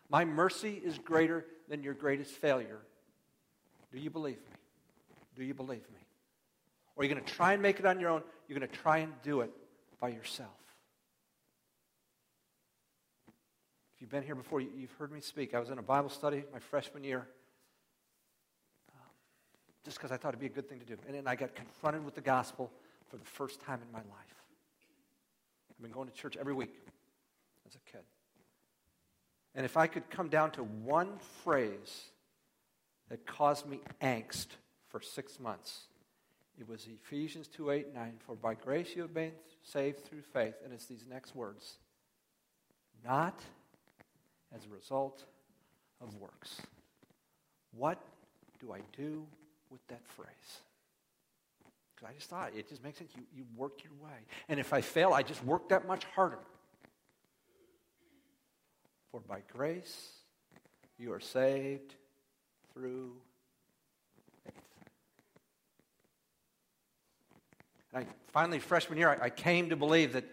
My 0.08 0.24
mercy 0.24 0.80
is 0.84 0.98
greater 0.98 1.46
than 1.68 1.82
your 1.82 1.94
greatest 1.94 2.32
failure. 2.32 2.80
Do 3.92 3.98
you 3.98 4.10
believe 4.10 4.36
me? 4.36 4.56
Do 5.36 5.44
you 5.44 5.54
believe 5.54 5.88
me? 5.92 6.00
Or 6.96 7.02
are 7.02 7.06
you 7.06 7.12
going 7.12 7.24
to 7.24 7.32
try 7.32 7.52
and 7.52 7.62
make 7.62 7.78
it 7.78 7.86
on 7.86 8.00
your 8.00 8.10
own? 8.10 8.22
You're 8.48 8.58
going 8.58 8.68
to 8.68 8.76
try 8.76 8.98
and 8.98 9.12
do 9.22 9.40
it 9.40 9.50
by 10.00 10.08
yourself. 10.08 10.50
If 14.00 14.04
you've 14.04 14.12
been 14.12 14.22
here 14.22 14.34
before, 14.34 14.62
you've 14.62 14.92
heard 14.98 15.12
me 15.12 15.20
speak. 15.20 15.52
I 15.52 15.60
was 15.60 15.68
in 15.68 15.76
a 15.76 15.82
Bible 15.82 16.08
study 16.08 16.42
my 16.54 16.58
freshman 16.58 17.04
year 17.04 17.26
um, 18.94 19.10
just 19.84 19.98
because 19.98 20.10
I 20.10 20.16
thought 20.16 20.30
it'd 20.30 20.40
be 20.40 20.46
a 20.46 20.48
good 20.48 20.70
thing 20.70 20.78
to 20.78 20.86
do. 20.86 20.96
And 21.06 21.14
then 21.14 21.26
I 21.26 21.36
got 21.36 21.54
confronted 21.54 22.02
with 22.02 22.14
the 22.14 22.22
gospel 22.22 22.72
for 23.10 23.18
the 23.18 23.26
first 23.26 23.60
time 23.60 23.78
in 23.86 23.92
my 23.92 23.98
life. 23.98 24.34
I've 25.70 25.82
been 25.82 25.92
going 25.92 26.08
to 26.08 26.14
church 26.14 26.38
every 26.40 26.54
week 26.54 26.74
as 27.68 27.74
a 27.74 27.92
kid. 27.92 28.00
And 29.54 29.66
if 29.66 29.76
I 29.76 29.86
could 29.86 30.08
come 30.08 30.30
down 30.30 30.52
to 30.52 30.62
one 30.62 31.18
phrase 31.44 32.04
that 33.10 33.26
caused 33.26 33.66
me 33.66 33.80
angst 34.00 34.46
for 34.88 35.02
six 35.02 35.38
months, 35.38 35.88
it 36.58 36.66
was 36.66 36.88
Ephesians 36.90 37.48
2 37.48 37.70
8 37.70 37.94
9. 37.94 38.14
For 38.20 38.34
by 38.34 38.54
grace 38.54 38.96
you 38.96 39.02
have 39.02 39.12
been 39.12 39.32
saved 39.62 40.06
through 40.06 40.22
faith. 40.22 40.54
And 40.64 40.72
it's 40.72 40.86
these 40.86 41.04
next 41.06 41.36
words 41.36 41.74
not 43.04 43.38
as 44.54 44.64
a 44.64 44.68
result 44.68 45.24
of 46.00 46.14
works. 46.16 46.60
What 47.76 47.98
do 48.58 48.72
I 48.72 48.80
do 48.96 49.26
with 49.70 49.86
that 49.88 50.04
phrase? 50.06 50.28
Because 51.94 52.08
I 52.10 52.14
just 52.14 52.30
thought 52.30 52.52
it 52.56 52.68
just 52.68 52.82
makes 52.82 52.98
sense. 52.98 53.12
You, 53.16 53.22
you 53.34 53.44
work 53.56 53.84
your 53.84 53.92
way. 54.02 54.18
And 54.48 54.58
if 54.58 54.72
I 54.72 54.80
fail, 54.80 55.12
I 55.12 55.22
just 55.22 55.44
work 55.44 55.68
that 55.68 55.86
much 55.86 56.04
harder. 56.14 56.38
For 59.10 59.20
by 59.20 59.42
grace 59.52 60.08
you 60.98 61.12
are 61.12 61.20
saved 61.20 61.94
through 62.72 63.12
faith. 64.44 64.54
And 67.92 68.04
I, 68.04 68.06
finally, 68.32 68.60
freshman 68.60 68.98
year, 68.98 69.18
I, 69.20 69.26
I 69.26 69.30
came 69.30 69.70
to 69.70 69.76
believe 69.76 70.12
that 70.12 70.24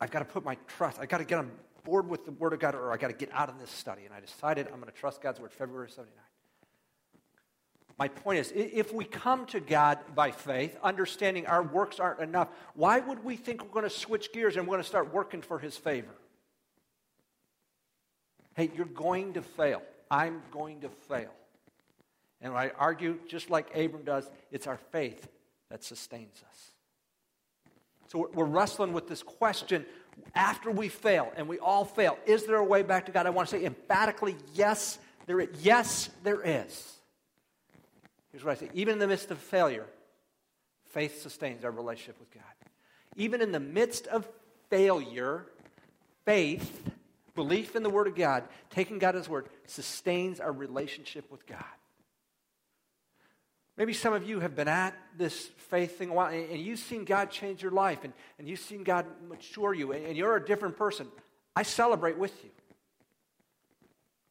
I've 0.00 0.10
got 0.10 0.20
to 0.20 0.24
put 0.24 0.44
my 0.44 0.56
trust, 0.66 0.98
I've 1.00 1.08
got 1.08 1.18
to 1.18 1.24
get 1.24 1.38
on 1.38 1.50
board 1.84 2.08
with 2.08 2.24
the 2.24 2.32
Word 2.32 2.52
of 2.52 2.58
God, 2.58 2.74
or 2.74 2.92
I've 2.92 3.00
got 3.00 3.08
to 3.08 3.14
get 3.14 3.30
out 3.32 3.48
of 3.48 3.60
this 3.60 3.70
study. 3.70 4.02
And 4.04 4.12
I 4.12 4.20
decided 4.20 4.66
I'm 4.66 4.80
going 4.80 4.92
to 4.92 4.98
trust 4.98 5.22
God's 5.22 5.38
Word 5.38 5.52
February 5.52 5.88
79 5.88 6.14
my 7.98 8.08
point 8.08 8.40
is 8.40 8.52
if 8.54 8.92
we 8.92 9.04
come 9.04 9.46
to 9.46 9.60
God 9.60 9.98
by 10.14 10.32
faith, 10.32 10.76
understanding 10.82 11.46
our 11.46 11.62
works 11.62 12.00
aren't 12.00 12.20
enough, 12.20 12.48
why 12.74 12.98
would 12.98 13.24
we 13.24 13.36
think 13.36 13.62
we're 13.62 13.70
going 13.70 13.84
to 13.84 13.90
switch 13.90 14.32
gears 14.32 14.56
and 14.56 14.66
we're 14.66 14.72
going 14.72 14.82
to 14.82 14.88
start 14.88 15.12
working 15.12 15.42
for 15.42 15.58
His 15.58 15.76
favor? 15.76 16.14
Hey, 18.56 18.70
you're 18.74 18.86
going 18.86 19.34
to 19.34 19.42
fail. 19.42 19.82
I'm 20.10 20.42
going 20.50 20.80
to 20.80 20.88
fail. 20.88 21.30
And 22.40 22.52
I 22.54 22.72
argue, 22.76 23.18
just 23.28 23.48
like 23.48 23.74
Abram 23.76 24.04
does, 24.04 24.28
it's 24.50 24.66
our 24.66 24.78
faith 24.90 25.28
that 25.70 25.84
sustains 25.84 26.42
us. 26.50 26.70
So 28.08 28.28
we're 28.34 28.44
wrestling 28.44 28.92
with 28.92 29.08
this 29.08 29.22
question 29.22 29.86
after 30.34 30.70
we 30.70 30.88
fail, 30.88 31.32
and 31.36 31.48
we 31.48 31.58
all 31.58 31.84
fail. 31.84 32.18
Is 32.26 32.44
there 32.44 32.56
a 32.56 32.64
way 32.64 32.82
back 32.82 33.06
to 33.06 33.12
God? 33.12 33.26
I 33.26 33.30
want 33.30 33.48
to 33.48 33.56
say 33.58 33.64
emphatically, 33.64 34.36
yes, 34.54 34.98
there 35.26 35.40
is. 35.40 35.48
Yes, 35.60 36.10
there 36.22 36.42
is. 36.42 36.94
Here's 38.32 38.44
what 38.44 38.52
I 38.52 38.60
say 38.60 38.70
even 38.74 38.94
in 38.94 38.98
the 38.98 39.06
midst 39.06 39.30
of 39.30 39.38
failure, 39.38 39.86
faith 40.86 41.22
sustains 41.22 41.64
our 41.64 41.70
relationship 41.70 42.18
with 42.18 42.32
God. 42.32 42.42
Even 43.16 43.40
in 43.40 43.52
the 43.52 43.60
midst 43.60 44.06
of 44.08 44.28
failure, 44.70 45.46
faith, 46.24 46.90
belief 47.34 47.76
in 47.76 47.82
the 47.82 47.90
Word 47.90 48.08
of 48.08 48.16
God, 48.16 48.44
taking 48.70 48.98
God 48.98 49.14
as 49.14 49.28
Word, 49.28 49.48
sustains 49.66 50.40
our 50.40 50.52
relationship 50.52 51.30
with 51.30 51.46
God. 51.46 51.64
Maybe 53.76 53.92
some 53.92 54.12
of 54.12 54.28
you 54.28 54.40
have 54.40 54.54
been 54.54 54.68
at 54.68 54.94
this 55.16 55.50
faith 55.68 55.98
thing 55.98 56.10
a 56.10 56.14
while 56.14 56.32
and 56.32 56.60
you've 56.60 56.78
seen 56.78 57.04
God 57.04 57.30
change 57.30 57.62
your 57.62 57.72
life 57.72 58.04
and, 58.04 58.12
and 58.38 58.48
you've 58.48 58.60
seen 58.60 58.84
God 58.84 59.06
mature 59.28 59.74
you 59.74 59.92
and 59.92 60.16
you're 60.16 60.36
a 60.36 60.44
different 60.44 60.76
person. 60.76 61.08
I 61.56 61.64
celebrate 61.64 62.16
with 62.16 62.32
you. 62.44 62.50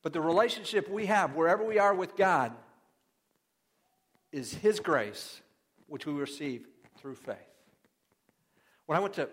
But 0.01 0.13
the 0.13 0.21
relationship 0.21 0.89
we 0.89 1.05
have, 1.07 1.33
wherever 1.33 1.63
we 1.63 1.79
are 1.79 1.93
with 1.93 2.15
God, 2.15 2.51
is 4.31 4.53
His 4.53 4.79
grace, 4.79 5.39
which 5.87 6.05
we 6.05 6.13
receive 6.13 6.67
through 6.97 7.15
faith. 7.15 7.37
When 8.85 8.97
I 8.97 8.99
went 8.99 9.13
to 9.13 9.29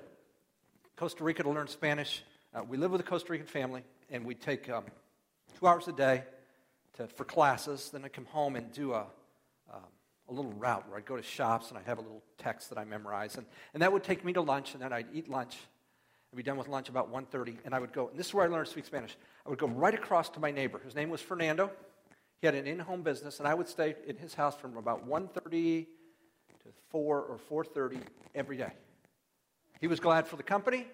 Costa 0.95 1.25
Rica 1.25 1.43
to 1.43 1.51
learn 1.51 1.67
Spanish, 1.67 2.23
uh, 2.55 2.63
we 2.63 2.77
live 2.77 2.93
with 2.93 3.01
a 3.01 3.05
Costa 3.05 3.33
Rican 3.33 3.49
family, 3.49 3.83
and 4.11 4.25
we 4.25 4.35
take 4.37 4.69
um, 4.69 4.85
two 5.59 5.67
hours 5.67 5.89
a 5.89 5.93
day 5.93 6.23
to, 6.97 7.09
for 7.09 7.25
classes. 7.25 7.91
Then 7.93 8.05
I 8.05 8.09
come 8.09 8.27
home 8.27 8.55
and 8.55 8.71
do 8.73 8.93
a, 8.93 9.07
a 10.31 10.33
little 10.33 10.53
route 10.53 10.89
where 10.89 10.97
I'd 10.97 11.05
go 11.05 11.17
to 11.17 11.23
shops 11.23 11.69
and 11.69 11.79
I'd 11.79 11.87
have 11.87 11.99
a 11.99 12.03
little 12.03 12.23
text 12.39 12.69
that 12.71 12.79
I 12.79 12.85
memorize. 12.85 13.37
And, 13.37 13.47
and 13.75 13.83
that 13.83 13.93
would 13.93 14.05
take 14.05 14.25
me 14.25 14.33
to 14.35 14.41
lunch, 14.41 14.75
and 14.75 14.83
then 14.83 14.93
I'd 14.93 15.09
eat 15.13 15.29
lunch. 15.29 15.57
I'd 16.33 16.37
be 16.37 16.43
done 16.43 16.57
with 16.57 16.69
lunch 16.69 16.89
about 16.89 17.13
1.30, 17.13 17.59
and 17.65 17.75
I 17.75 17.81
would 17.81 17.93
go, 17.93 18.09
and 18.09 18.19
this 18.19 18.29
is 18.29 18.35
where 18.35 18.45
I 18.45 18.49
learned 18.49 18.67
to 18.67 18.73
speak 18.73 18.87
Spanish. 18.87 19.17
I 19.45 19.51
would 19.51 19.59
go 19.59 19.67
right 19.67 19.95
across 19.95 20.31
to 20.31 20.41
my 20.41 20.51
neighbor. 20.51 20.81
His 20.85 20.95
name 20.95 21.11
was 21.11 21.21
Fernando. 21.21 21.71
He 22.41 22.47
had 22.47 22.55
an 22.55 22.67
in-home 22.67 23.03
business, 23.03 23.41
and 23.41 23.49
I 23.49 23.55
would 23.55 23.69
stay 23.69 23.97
in 24.07 24.17
his 24.17 24.35
house 24.35 24.57
from 24.57 24.77
about 24.77 25.09
1.30 25.09 25.87
to 26.63 26.69
4 26.91 27.21
or 27.21 27.65
4.30 27.65 28.01
every 28.35 28.57
day. 28.57 28.73
He 29.81 29.89
was 29.89 29.99
glad 29.99 30.29
for 30.29 30.37
the 30.37 30.43
company, 30.43 30.87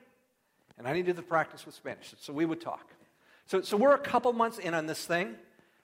and 0.79 0.89
I 0.89 0.93
needed 0.93 1.17
the 1.17 1.23
practice 1.23 1.67
with 1.67 1.75
Spanish, 1.75 2.15
so 2.19 2.33
we 2.33 2.47
would 2.47 2.61
talk. 2.61 2.91
So, 3.47 3.61
so 3.61 3.77
we're 3.77 3.95
a 3.95 3.99
couple 3.99 4.33
months 4.33 4.59
in 4.59 4.75
on 4.75 4.87
this 4.87 5.05
thing, 5.05 5.37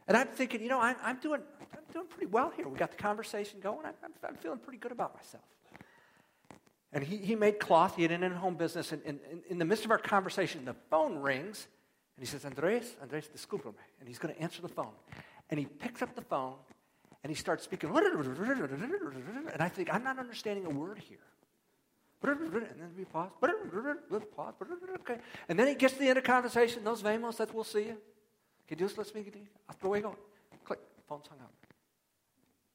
and 0.09 0.17
I'm 0.17 0.29
thinking, 0.29 0.63
you 0.63 0.69
know, 0.69 0.81
I'm, 0.81 0.97
I'm, 1.03 1.17
doing, 1.19 1.41
I'm 1.73 1.93
doing 1.93 2.07
pretty 2.07 2.27
well 2.27 2.53
here. 2.55 2.69
We 2.69 2.79
got 2.79 2.91
the 2.91 2.97
conversation 2.97 3.61
going. 3.61 3.87
I'm, 3.87 3.95
I'm, 4.05 4.13
I'm 4.29 4.37
feeling 4.37 4.59
pretty 4.59 4.79
good 4.79 4.93
about 4.93 5.15
myself. 5.15 5.45
And 6.93 7.03
he, 7.03 7.17
he 7.17 7.35
made 7.35 7.59
cloth. 7.59 7.97
He 7.97 8.03
had 8.03 8.13
an 8.13 8.23
in-home 8.23 8.57
business. 8.57 8.93
And, 8.93 9.03
and, 9.07 9.19
and, 9.31 9.43
in 9.49 9.59
the 9.59 9.65
midst 9.65 9.85
of 9.85 9.91
our 9.91 9.99
conversation, 9.99 10.65
the 10.65 10.75
phone 10.91 11.17
rings. 11.17 11.67
And 12.17 12.27
he 12.27 12.31
says, 12.31 12.45
Andres, 12.45 12.97
Andres, 13.01 13.31
discúlpame. 13.35 13.75
And 13.99 14.09
he's 14.09 14.19
going 14.19 14.35
to 14.35 14.41
answer 14.41 14.61
the 14.61 14.69
phone. 14.69 14.93
And 15.49 15.59
he 15.59 15.67
picks 15.67 16.03
up 16.03 16.15
the 16.15 16.23
phone 16.23 16.55
and 17.25 17.31
he 17.31 17.37
starts 17.37 17.65
speaking. 17.65 17.91
And 17.91 19.61
I 19.61 19.69
think, 19.69 19.93
I'm 19.95 20.05
not 20.05 20.19
understanding 20.19 20.67
a 20.67 20.71
word 20.71 20.99
here. 20.99 21.19
And 22.25 22.41
then 22.51 22.91
we 22.97 23.05
pause. 23.05 23.31
pause. 24.37 24.53
Okay. 25.01 25.19
And 25.49 25.59
then 25.59 25.67
he 25.67 25.75
gets 25.75 25.95
to 25.95 26.01
the 26.01 26.09
end 26.09 26.19
of 26.19 26.25
the 26.25 26.29
conversation. 26.31 26.85
Those 26.85 27.01
vemos, 27.01 27.37
that 27.39 27.55
we'll 27.55 27.65
see 27.65 27.87
you. 27.87 27.97
Que 28.69 28.77
Dios 28.77 28.97
les 28.97 29.11
bendiga. 29.11 29.39
Hasta 29.69 29.87
luego. 29.87 30.17
Click. 30.65 30.81
Phone's 31.09 31.27
hung 31.29 31.41
up. 31.41 31.53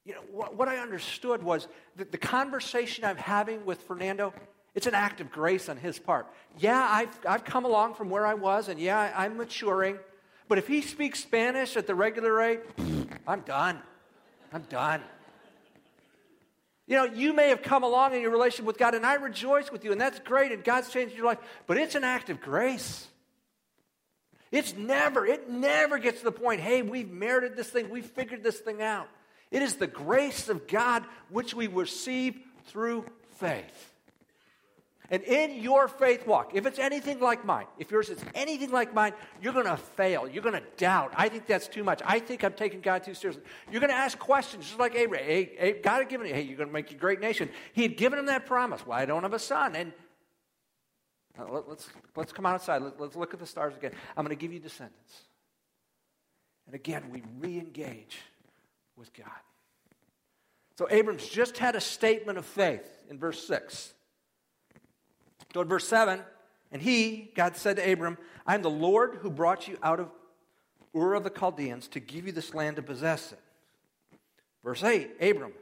You 0.04 0.14
know, 0.14 0.22
what, 0.32 0.56
what 0.56 0.68
I 0.68 0.78
understood 0.78 1.42
was 1.42 1.68
that 1.96 2.12
the 2.12 2.18
conversation 2.18 3.04
I'm 3.04 3.16
having 3.16 3.66
with 3.66 3.82
Fernando, 3.82 4.32
it's 4.74 4.86
an 4.86 4.94
act 4.94 5.20
of 5.20 5.30
grace 5.30 5.68
on 5.68 5.76
his 5.76 5.98
part. 5.98 6.26
Yeah, 6.58 6.86
I've, 6.88 7.18
I've 7.28 7.44
come 7.44 7.64
along 7.64 7.94
from 7.94 8.08
where 8.08 8.26
I 8.26 8.34
was, 8.34 8.68
and 8.68 8.80
yeah, 8.80 9.12
I'm 9.14 9.36
maturing. 9.36 9.98
But 10.48 10.56
if 10.56 10.66
he 10.66 10.80
speaks 10.80 11.20
Spanish 11.20 11.76
at 11.76 11.86
the 11.86 11.94
regular 11.94 12.32
rate, 12.32 12.60
I'm 13.26 13.40
done. 13.40 13.80
I'm 14.52 14.62
done. 14.62 15.02
You 16.86 16.96
know, 16.96 17.04
you 17.04 17.34
may 17.34 17.50
have 17.50 17.60
come 17.60 17.82
along 17.82 18.14
in 18.14 18.22
your 18.22 18.30
relationship 18.30 18.64
with 18.64 18.78
God, 18.78 18.94
and 18.94 19.04
I 19.04 19.14
rejoice 19.14 19.70
with 19.70 19.84
you, 19.84 19.92
and 19.92 20.00
that's 20.00 20.20
great, 20.20 20.52
and 20.52 20.64
God's 20.64 20.88
changed 20.88 21.14
your 21.14 21.26
life, 21.26 21.38
but 21.66 21.76
it's 21.76 21.94
an 21.94 22.04
act 22.04 22.30
of 22.30 22.40
grace. 22.40 23.06
It's 24.50 24.74
never, 24.74 25.26
it 25.26 25.50
never 25.50 25.98
gets 25.98 26.18
to 26.20 26.24
the 26.24 26.32
point, 26.32 26.60
hey, 26.60 26.82
we've 26.82 27.10
merited 27.10 27.56
this 27.56 27.68
thing, 27.68 27.90
we've 27.90 28.06
figured 28.06 28.42
this 28.42 28.58
thing 28.58 28.82
out. 28.82 29.08
It 29.50 29.62
is 29.62 29.76
the 29.76 29.86
grace 29.86 30.48
of 30.48 30.66
God 30.66 31.04
which 31.30 31.54
we 31.54 31.66
receive 31.66 32.38
through 32.66 33.04
faith. 33.36 33.92
And 35.10 35.22
in 35.22 35.62
your 35.62 35.88
faith 35.88 36.26
walk, 36.26 36.50
if 36.54 36.66
it's 36.66 36.78
anything 36.78 37.18
like 37.18 37.42
mine, 37.42 37.64
if 37.78 37.90
yours 37.90 38.10
is 38.10 38.22
anything 38.34 38.70
like 38.70 38.92
mine, 38.92 39.14
you're 39.40 39.54
going 39.54 39.64
to 39.64 39.78
fail. 39.78 40.28
You're 40.28 40.42
going 40.42 40.60
to 40.60 40.68
doubt. 40.76 41.14
I 41.16 41.30
think 41.30 41.46
that's 41.46 41.66
too 41.66 41.82
much. 41.82 42.02
I 42.04 42.18
think 42.18 42.44
I'm 42.44 42.52
taking 42.52 42.82
God 42.82 43.04
too 43.04 43.14
seriously. 43.14 43.42
You're 43.70 43.80
going 43.80 43.90
to 43.90 43.96
ask 43.96 44.18
questions, 44.18 44.66
just 44.66 44.78
like 44.78 44.94
Abraham. 44.94 45.26
Hey, 45.26 45.80
God 45.82 46.00
had 46.00 46.10
given 46.10 46.26
you, 46.26 46.34
hey, 46.34 46.42
you're 46.42 46.58
going 46.58 46.68
to 46.68 46.72
make 46.74 46.90
a 46.90 46.94
great 46.94 47.20
nation. 47.20 47.48
He 47.72 47.82
had 47.82 47.96
given 47.96 48.18
him 48.18 48.26
that 48.26 48.44
promise. 48.44 48.86
Well, 48.86 48.98
I 48.98 49.06
don't 49.06 49.22
have 49.22 49.32
a 49.32 49.38
son. 49.38 49.74
And 49.76 49.94
Uh, 51.38 51.44
let, 51.50 51.68
us 51.68 51.88
let's 52.16 52.32
come 52.32 52.46
outside. 52.46 52.82
Let, 52.82 53.00
let's 53.00 53.16
look 53.16 53.32
at 53.32 53.40
the 53.40 53.46
stars 53.46 53.76
again. 53.76 53.92
I'm 54.16 54.24
going 54.24 54.36
to 54.36 54.40
give 54.40 54.52
you 54.52 54.58
descendants. 54.58 55.22
And 56.66 56.74
again, 56.74 57.04
we 57.10 57.22
re 57.38 57.58
engage 57.58 58.18
with 58.96 59.12
God. 59.14 59.26
So 60.76 60.86
Abram's 60.90 61.26
just 61.26 61.58
had 61.58 61.76
a 61.76 61.80
statement 61.80 62.38
of 62.38 62.44
faith 62.44 62.88
in 63.08 63.18
verse 63.18 63.46
6. 63.46 63.92
Go 65.52 65.62
to 65.62 65.68
verse 65.68 65.88
7. 65.88 66.20
And 66.70 66.82
he, 66.82 67.30
God 67.34 67.56
said 67.56 67.76
to 67.76 67.92
Abram, 67.92 68.18
I 68.46 68.54
am 68.54 68.62
the 68.62 68.70
Lord 68.70 69.18
who 69.20 69.30
brought 69.30 69.66
you 69.66 69.78
out 69.82 70.00
of 70.00 70.10
Ur 70.94 71.14
of 71.14 71.24
the 71.24 71.30
Chaldeans 71.30 71.88
to 71.88 72.00
give 72.00 72.26
you 72.26 72.32
this 72.32 72.54
land 72.54 72.76
to 72.76 72.82
possess 72.82 73.32
it. 73.32 73.40
Verse 74.64 74.82
8 74.82 75.10
Abram, 75.20 75.52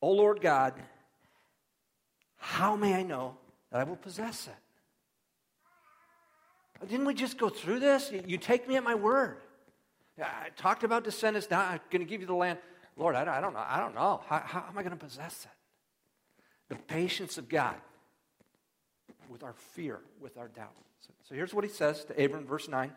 O 0.00 0.12
Lord 0.12 0.40
God, 0.40 0.74
how 2.36 2.76
may 2.76 2.94
I 2.94 3.02
know 3.02 3.36
that 3.70 3.80
I 3.80 3.84
will 3.84 3.96
possess 3.96 4.46
it? 4.46 4.69
Didn't 6.88 7.06
we 7.06 7.14
just 7.14 7.38
go 7.38 7.48
through 7.48 7.80
this? 7.80 8.12
You 8.26 8.38
take 8.38 8.66
me 8.68 8.76
at 8.76 8.84
my 8.84 8.94
word. 8.94 9.36
I 10.22 10.48
talked 10.56 10.84
about 10.84 11.04
descendants. 11.04 11.50
Now 11.50 11.60
I'm 11.60 11.80
going 11.90 12.04
to 12.04 12.08
give 12.08 12.20
you 12.20 12.26
the 12.26 12.34
land. 12.34 12.58
Lord, 12.96 13.14
I 13.14 13.40
don't 13.40 13.54
know. 13.54 13.64
I 13.66 13.80
don't 13.80 13.94
know. 13.94 14.20
How, 14.26 14.42
how 14.44 14.64
am 14.68 14.76
I 14.76 14.82
going 14.82 14.96
to 14.96 15.02
possess 15.02 15.46
it? 15.46 16.74
The 16.74 16.76
patience 16.76 17.38
of 17.38 17.48
God 17.48 17.76
with 19.28 19.42
our 19.42 19.54
fear, 19.54 20.00
with 20.20 20.36
our 20.36 20.48
doubt. 20.48 20.74
So, 21.06 21.12
so 21.28 21.34
here's 21.34 21.54
what 21.54 21.64
he 21.64 21.70
says 21.70 22.04
to 22.06 22.24
Abram, 22.24 22.46
verse 22.46 22.68
9. 22.68 22.92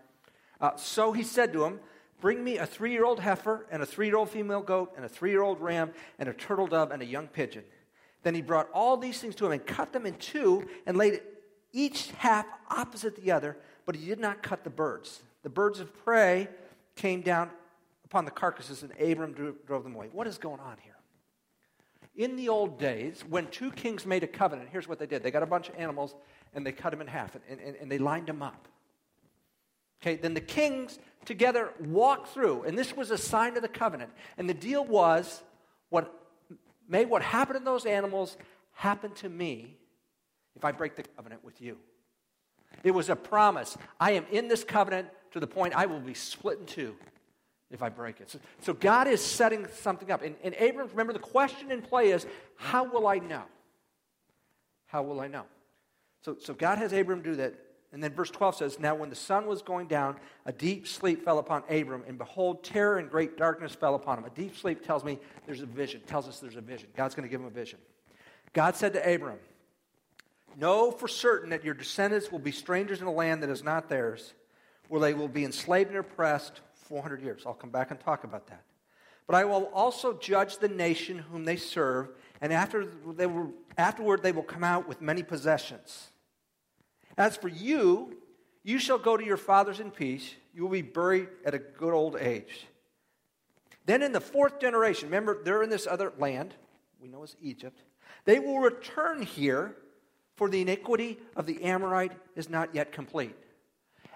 Uh, 0.59 0.75
so 0.75 1.11
he 1.11 1.23
said 1.23 1.53
to 1.53 1.63
him, 1.63 1.79
Bring 2.21 2.43
me 2.43 2.57
a 2.57 2.65
three 2.65 2.91
year 2.91 3.05
old 3.05 3.19
heifer, 3.19 3.65
and 3.69 3.83
a 3.83 3.85
three 3.85 4.07
year 4.07 4.15
old 4.15 4.29
female 4.29 4.61
goat, 4.61 4.93
and 4.95 5.03
a 5.03 5.09
three 5.09 5.31
year 5.31 5.41
old 5.41 5.59
ram, 5.59 5.91
and 6.19 6.29
a 6.29 6.33
turtle 6.33 6.67
dove, 6.67 6.91
and 6.91 7.01
a 7.01 7.05
young 7.05 7.27
pigeon. 7.27 7.63
Then 8.23 8.33
he 8.33 8.41
brought 8.41 8.69
all 8.73 8.95
these 8.95 9.19
things 9.19 9.35
to 9.35 9.45
him 9.45 9.51
and 9.51 9.65
cut 9.65 9.91
them 9.91 10.05
in 10.05 10.15
two 10.15 10.67
and 10.85 10.95
laid 10.95 11.21
each 11.73 12.11
half 12.11 12.45
opposite 12.69 13.17
the 13.17 13.31
other, 13.31 13.57
but 13.85 13.95
he 13.95 14.05
did 14.05 14.19
not 14.19 14.43
cut 14.43 14.63
the 14.63 14.69
birds. 14.69 15.21
The 15.43 15.49
birds 15.49 15.79
of 15.79 15.95
prey 16.03 16.47
came 16.95 17.21
down 17.21 17.49
upon 18.05 18.25
the 18.25 18.31
carcasses, 18.31 18.83
and 18.83 18.91
Abram 18.99 19.33
drove 19.65 19.83
them 19.83 19.95
away. 19.95 20.09
What 20.11 20.27
is 20.27 20.37
going 20.37 20.59
on 20.59 20.77
here? 20.83 20.93
In 22.15 22.35
the 22.35 22.49
old 22.49 22.77
days, 22.77 23.23
when 23.27 23.47
two 23.47 23.71
kings 23.71 24.05
made 24.05 24.23
a 24.23 24.27
covenant, 24.27 24.69
here's 24.71 24.87
what 24.87 24.99
they 24.99 25.07
did 25.07 25.23
they 25.23 25.31
got 25.31 25.41
a 25.41 25.47
bunch 25.47 25.69
of 25.69 25.75
animals 25.75 26.15
and 26.53 26.65
they 26.65 26.71
cut 26.71 26.91
them 26.91 27.01
in 27.01 27.07
half 27.07 27.33
and, 27.33 27.59
and, 27.59 27.75
and 27.75 27.91
they 27.91 27.97
lined 27.97 28.27
them 28.27 28.43
up. 28.43 28.67
Okay, 30.01 30.17
then 30.17 30.33
the 30.33 30.41
kings 30.41 30.99
together 31.25 31.71
walked 31.79 32.27
through, 32.27 32.63
and 32.63 32.77
this 32.77 32.95
was 32.95 33.09
a 33.09 33.17
sign 33.17 33.55
of 33.55 33.61
the 33.61 33.69
covenant. 33.69 34.11
And 34.37 34.49
the 34.49 34.53
deal 34.53 34.85
was 34.85 35.41
what 35.89 36.13
may 36.87 37.05
what 37.05 37.21
happened 37.21 37.59
to 37.59 37.65
those 37.65 37.85
animals 37.85 38.37
happen 38.73 39.11
to 39.15 39.29
me 39.29 39.77
if 40.55 40.65
I 40.65 40.71
break 40.71 40.95
the 40.95 41.03
covenant 41.03 41.43
with 41.43 41.61
you. 41.61 41.77
It 42.83 42.91
was 42.91 43.09
a 43.09 43.15
promise. 43.15 43.77
I 43.99 44.11
am 44.11 44.25
in 44.31 44.47
this 44.47 44.63
covenant 44.63 45.09
to 45.31 45.39
the 45.39 45.47
point 45.47 45.73
I 45.75 45.85
will 45.85 45.99
be 45.99 46.13
split 46.13 46.59
in 46.59 46.65
two 46.65 46.95
if 47.71 47.81
I 47.81 47.89
break 47.89 48.21
it. 48.21 48.29
So, 48.29 48.39
so 48.61 48.73
God 48.73 49.07
is 49.07 49.21
setting 49.21 49.67
something 49.81 50.11
up. 50.11 50.21
And, 50.21 50.35
and 50.43 50.53
Abram, 50.55 50.87
remember, 50.89 51.11
the 51.11 51.19
question 51.19 51.71
in 51.71 51.81
play 51.81 52.11
is 52.11 52.25
how 52.55 52.83
will 52.83 53.07
I 53.07 53.17
know? 53.17 53.43
How 54.87 55.01
will 55.01 55.19
I 55.19 55.27
know? 55.27 55.43
So, 56.23 56.37
so 56.39 56.53
God 56.53 56.77
has 56.77 56.93
Abram 56.93 57.21
do 57.21 57.35
that. 57.35 57.55
And 57.91 58.03
then 58.03 58.11
verse 58.13 58.31
12 58.31 58.55
says, 58.55 58.79
Now 58.79 58.95
when 58.95 59.09
the 59.09 59.15
sun 59.15 59.45
was 59.45 59.61
going 59.61 59.87
down, 59.87 60.17
a 60.45 60.51
deep 60.51 60.87
sleep 60.87 61.23
fell 61.23 61.39
upon 61.39 61.63
Abram, 61.69 62.03
and 62.07 62.17
behold, 62.17 62.63
terror 62.63 62.97
and 62.97 63.09
great 63.09 63.37
darkness 63.37 63.75
fell 63.75 63.95
upon 63.95 64.17
him. 64.17 64.25
A 64.25 64.29
deep 64.31 64.57
sleep 64.57 64.83
tells 64.83 65.03
me 65.03 65.19
there's 65.45 65.61
a 65.61 65.67
vision, 65.67 66.01
tells 66.07 66.27
us 66.27 66.39
there's 66.39 66.55
a 66.55 66.61
vision. 66.61 66.89
God's 66.95 67.13
going 67.13 67.27
to 67.27 67.29
give 67.29 67.41
him 67.41 67.47
a 67.47 67.51
vision. 67.51 67.79
God 68.53 68.75
said 68.75 68.93
to 68.93 69.13
Abram, 69.13 69.37
Know 70.57 70.91
for 70.91 71.07
certain 71.07 71.49
that 71.49 71.63
your 71.63 71.73
descendants 71.73 72.31
will 72.31 72.39
be 72.39 72.51
strangers 72.51 73.01
in 73.01 73.07
a 73.07 73.11
land 73.11 73.41
that 73.43 73.49
is 73.49 73.63
not 73.63 73.89
theirs, 73.89 74.33
where 74.87 75.01
they 75.01 75.13
will 75.13 75.27
be 75.27 75.45
enslaved 75.45 75.89
and 75.89 75.99
oppressed 75.99 76.61
400 76.73 77.21
years. 77.21 77.43
I'll 77.45 77.53
come 77.53 77.71
back 77.71 77.91
and 77.91 77.99
talk 77.99 78.23
about 78.23 78.47
that. 78.47 78.63
But 79.25 79.35
I 79.35 79.45
will 79.45 79.65
also 79.73 80.13
judge 80.13 80.57
the 80.57 80.67
nation 80.67 81.17
whom 81.17 81.45
they 81.45 81.55
serve, 81.55 82.09
and 82.41 82.51
after 82.51 82.85
they 82.85 83.25
will, 83.25 83.53
afterward 83.77 84.21
they 84.21 84.31
will 84.31 84.43
come 84.43 84.63
out 84.63 84.87
with 84.87 85.01
many 85.01 85.23
possessions. 85.23 86.09
As 87.17 87.37
for 87.37 87.47
you, 87.47 88.17
you 88.63 88.79
shall 88.79 88.97
go 88.97 89.17
to 89.17 89.23
your 89.23 89.37
fathers 89.37 89.79
in 89.79 89.91
peace. 89.91 90.35
You 90.53 90.63
will 90.63 90.69
be 90.69 90.81
buried 90.81 91.29
at 91.45 91.53
a 91.53 91.59
good 91.59 91.93
old 91.93 92.15
age. 92.15 92.67
Then 93.85 94.01
in 94.01 94.11
the 94.11 94.21
fourth 94.21 94.59
generation, 94.59 95.09
remember, 95.09 95.43
they're 95.43 95.63
in 95.63 95.69
this 95.69 95.87
other 95.87 96.13
land, 96.17 96.53
we 97.01 97.07
know 97.07 97.23
as 97.23 97.35
Egypt. 97.41 97.81
They 98.25 98.39
will 98.39 98.59
return 98.59 99.21
here, 99.21 99.75
for 100.35 100.49
the 100.49 100.61
iniquity 100.61 101.19
of 101.35 101.45
the 101.45 101.63
Amorite 101.63 102.13
is 102.35 102.49
not 102.49 102.73
yet 102.73 102.91
complete. 102.91 103.35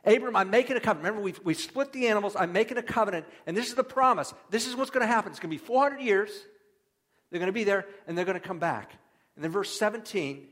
Abram, 0.05 0.35
I'm 0.35 0.49
making 0.49 0.77
a 0.77 0.79
covenant. 0.79 1.05
Remember, 1.05 1.21
we 1.21 1.33
we 1.43 1.53
split 1.53 1.91
the 1.91 2.07
animals. 2.07 2.35
I'm 2.37 2.53
making 2.53 2.77
a 2.77 2.83
covenant, 2.83 3.25
and 3.45 3.57
this 3.57 3.67
is 3.67 3.75
the 3.75 3.83
promise. 3.83 4.33
This 4.49 4.65
is 4.65 4.75
what's 4.75 4.89
going 4.89 5.05
to 5.05 5.11
happen. 5.11 5.31
It's 5.31 5.39
going 5.39 5.51
to 5.51 5.61
be 5.61 5.65
400 5.65 5.99
years. 6.01 6.31
They're 7.29 7.39
going 7.39 7.47
to 7.47 7.53
be 7.53 7.65
there, 7.65 7.85
and 8.07 8.17
they're 8.17 8.25
going 8.25 8.39
to 8.39 8.47
come 8.47 8.59
back. 8.59 8.91
And 9.35 9.43
then, 9.43 9.51
verse 9.51 9.77
17, 9.77 10.47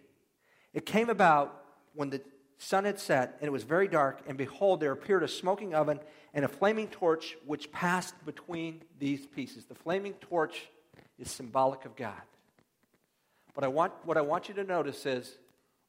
it 0.73 0.85
came 0.85 1.09
about 1.09 1.63
when 1.93 2.09
the 2.09 2.21
sun 2.57 2.83
had 2.85 2.99
set, 2.99 3.37
and 3.39 3.47
it 3.47 3.51
was 3.51 3.63
very 3.63 3.87
dark, 3.87 4.21
and 4.27 4.37
behold, 4.37 4.79
there 4.79 4.91
appeared 4.91 5.23
a 5.23 5.27
smoking 5.27 5.73
oven 5.73 5.99
and 6.33 6.43
a 6.43 6.49
flaming 6.49 6.87
torch 6.87 7.37
which 7.45 7.71
passed 7.71 8.13
between 8.25 8.81
these 8.99 9.25
pieces. 9.25 9.65
The 9.65 9.75
flaming 9.75 10.13
torch 10.13 10.67
is 11.17 11.31
symbolic 11.31 11.85
of 11.85 11.95
God. 11.95 12.21
But 13.53 13.63
I 13.63 13.69
want, 13.69 13.93
what 14.03 14.17
I 14.17 14.21
want 14.21 14.49
you 14.49 14.53
to 14.55 14.65
notice 14.65 15.05
is 15.05 15.37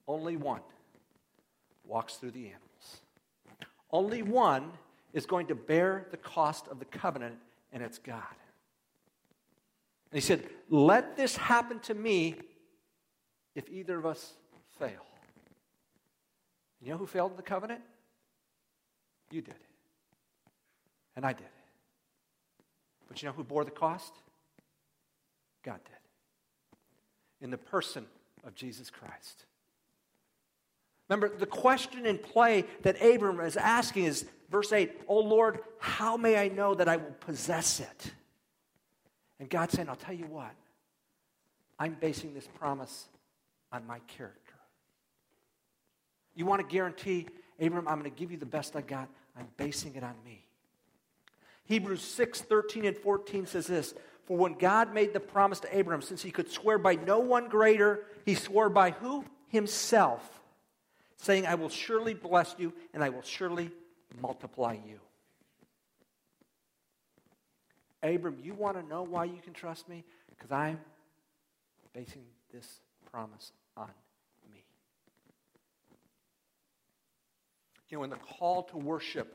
only 0.08 0.36
one 0.36 0.60
walks 1.84 2.14
through 2.14 2.32
the 2.32 2.46
animals. 2.46 3.00
Only 3.90 4.22
one 4.22 4.72
is 5.12 5.26
going 5.26 5.46
to 5.46 5.54
bear 5.54 6.06
the 6.10 6.16
cost 6.16 6.68
of 6.68 6.78
the 6.78 6.84
covenant, 6.84 7.36
and 7.72 7.82
it's 7.82 7.98
God. 7.98 8.22
And 10.10 10.20
he 10.20 10.20
said, 10.20 10.48
Let 10.68 11.16
this 11.16 11.36
happen 11.36 11.80
to 11.80 11.94
me 11.94 12.36
if 13.54 13.68
either 13.70 13.98
of 13.98 14.06
us 14.06 14.34
fail. 14.78 15.06
You 16.82 16.90
know 16.92 16.98
who 16.98 17.06
failed 17.06 17.36
the 17.36 17.42
covenant? 17.42 17.80
You 19.30 19.40
did. 19.40 19.54
And 21.16 21.24
I 21.24 21.32
did. 21.32 21.46
But 23.08 23.22
you 23.22 23.28
know 23.28 23.32
who 23.32 23.44
bore 23.44 23.64
the 23.64 23.70
cost? 23.70 24.12
God 25.64 25.80
did. 25.84 25.96
In 27.40 27.50
the 27.50 27.58
person 27.58 28.06
of 28.44 28.54
Jesus 28.54 28.90
Christ. 28.90 29.46
Remember, 31.08 31.36
the 31.36 31.46
question 31.46 32.06
in 32.06 32.18
play 32.18 32.64
that 32.82 33.00
Abram 33.02 33.40
is 33.40 33.56
asking 33.56 34.04
is 34.04 34.26
verse 34.50 34.72
8, 34.72 35.02
Oh 35.08 35.20
Lord, 35.20 35.60
how 35.78 36.16
may 36.16 36.36
I 36.36 36.48
know 36.48 36.74
that 36.74 36.88
I 36.88 36.96
will 36.96 37.14
possess 37.20 37.80
it? 37.80 38.12
And 39.38 39.48
God's 39.48 39.74
saying, 39.74 39.88
I'll 39.88 39.96
tell 39.96 40.14
you 40.14 40.26
what, 40.26 40.52
I'm 41.78 41.96
basing 42.00 42.34
this 42.34 42.48
promise 42.58 43.06
on 43.70 43.86
my 43.86 44.00
character. 44.00 44.40
You 46.34 46.46
want 46.46 46.66
to 46.66 46.72
guarantee, 46.72 47.28
Abram, 47.60 47.86
I'm 47.88 47.98
going 47.98 48.10
to 48.10 48.16
give 48.16 48.30
you 48.30 48.38
the 48.38 48.46
best 48.46 48.76
I 48.76 48.80
got. 48.80 49.08
I'm 49.38 49.48
basing 49.56 49.94
it 49.94 50.02
on 50.02 50.14
me. 50.24 50.44
Hebrews 51.64 52.02
6 52.02 52.42
13 52.42 52.84
and 52.84 52.96
14 52.96 53.46
says 53.46 53.66
this 53.66 53.94
For 54.24 54.36
when 54.36 54.54
God 54.54 54.94
made 54.94 55.12
the 55.12 55.20
promise 55.20 55.60
to 55.60 55.78
Abram, 55.78 56.02
since 56.02 56.22
he 56.22 56.30
could 56.30 56.50
swear 56.50 56.78
by 56.78 56.94
no 56.94 57.18
one 57.18 57.48
greater, 57.48 58.04
he 58.24 58.34
swore 58.34 58.68
by 58.68 58.90
who? 58.90 59.24
Himself, 59.48 60.35
saying, 61.18 61.46
I 61.46 61.54
will 61.54 61.68
surely 61.68 62.14
bless 62.14 62.54
you 62.58 62.72
and 62.92 63.02
I 63.02 63.08
will 63.08 63.22
surely 63.22 63.70
multiply 64.20 64.76
you. 64.86 65.00
Abram, 68.02 68.36
you 68.42 68.54
want 68.54 68.76
to 68.76 68.86
know 68.86 69.02
why 69.02 69.24
you 69.24 69.40
can 69.42 69.52
trust 69.52 69.88
me? 69.88 70.04
Because 70.28 70.52
I'm 70.52 70.78
basing 71.92 72.24
this 72.52 72.80
promise 73.10 73.52
on 73.76 73.90
me. 74.52 74.64
You 77.88 77.98
know, 77.98 78.04
in 78.04 78.10
the 78.10 78.16
call 78.16 78.64
to 78.64 78.76
worship, 78.76 79.34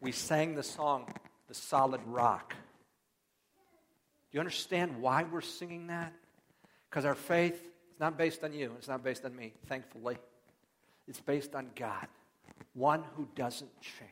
we 0.00 0.12
sang 0.12 0.54
the 0.54 0.62
song, 0.62 1.12
The 1.48 1.54
Solid 1.54 2.00
Rock. 2.06 2.54
Do 4.30 4.36
you 4.36 4.40
understand 4.40 5.00
why 5.00 5.24
we're 5.24 5.40
singing 5.40 5.88
that? 5.88 6.12
Because 6.88 7.04
our 7.04 7.14
faith 7.14 7.54
is 7.54 8.00
not 8.00 8.18
based 8.18 8.42
on 8.44 8.52
you, 8.52 8.72
it's 8.78 8.88
not 8.88 9.04
based 9.04 9.24
on 9.24 9.34
me, 9.34 9.52
thankfully. 9.66 10.18
It's 11.10 11.20
based 11.20 11.56
on 11.56 11.70
God, 11.74 12.06
one 12.72 13.02
who 13.16 13.26
doesn't 13.34 13.80
change. 13.80 14.08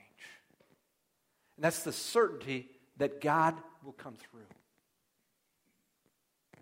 And 1.57 1.65
that's 1.65 1.85
the 1.85 1.93
certainty 1.93 2.69
that 2.97 3.21
God 3.21 3.55
will 3.85 3.93
come 3.93 4.15
through. 4.15 4.41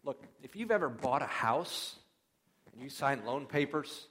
Look, 0.05 0.23
if 0.43 0.55
you've 0.55 0.71
ever 0.71 0.91
bought 0.91 1.23
a 1.23 1.27
house 1.27 1.97
and 2.71 2.83
you 2.83 2.91
sign 2.91 3.25
loan 3.25 3.47
papers, 3.47 4.09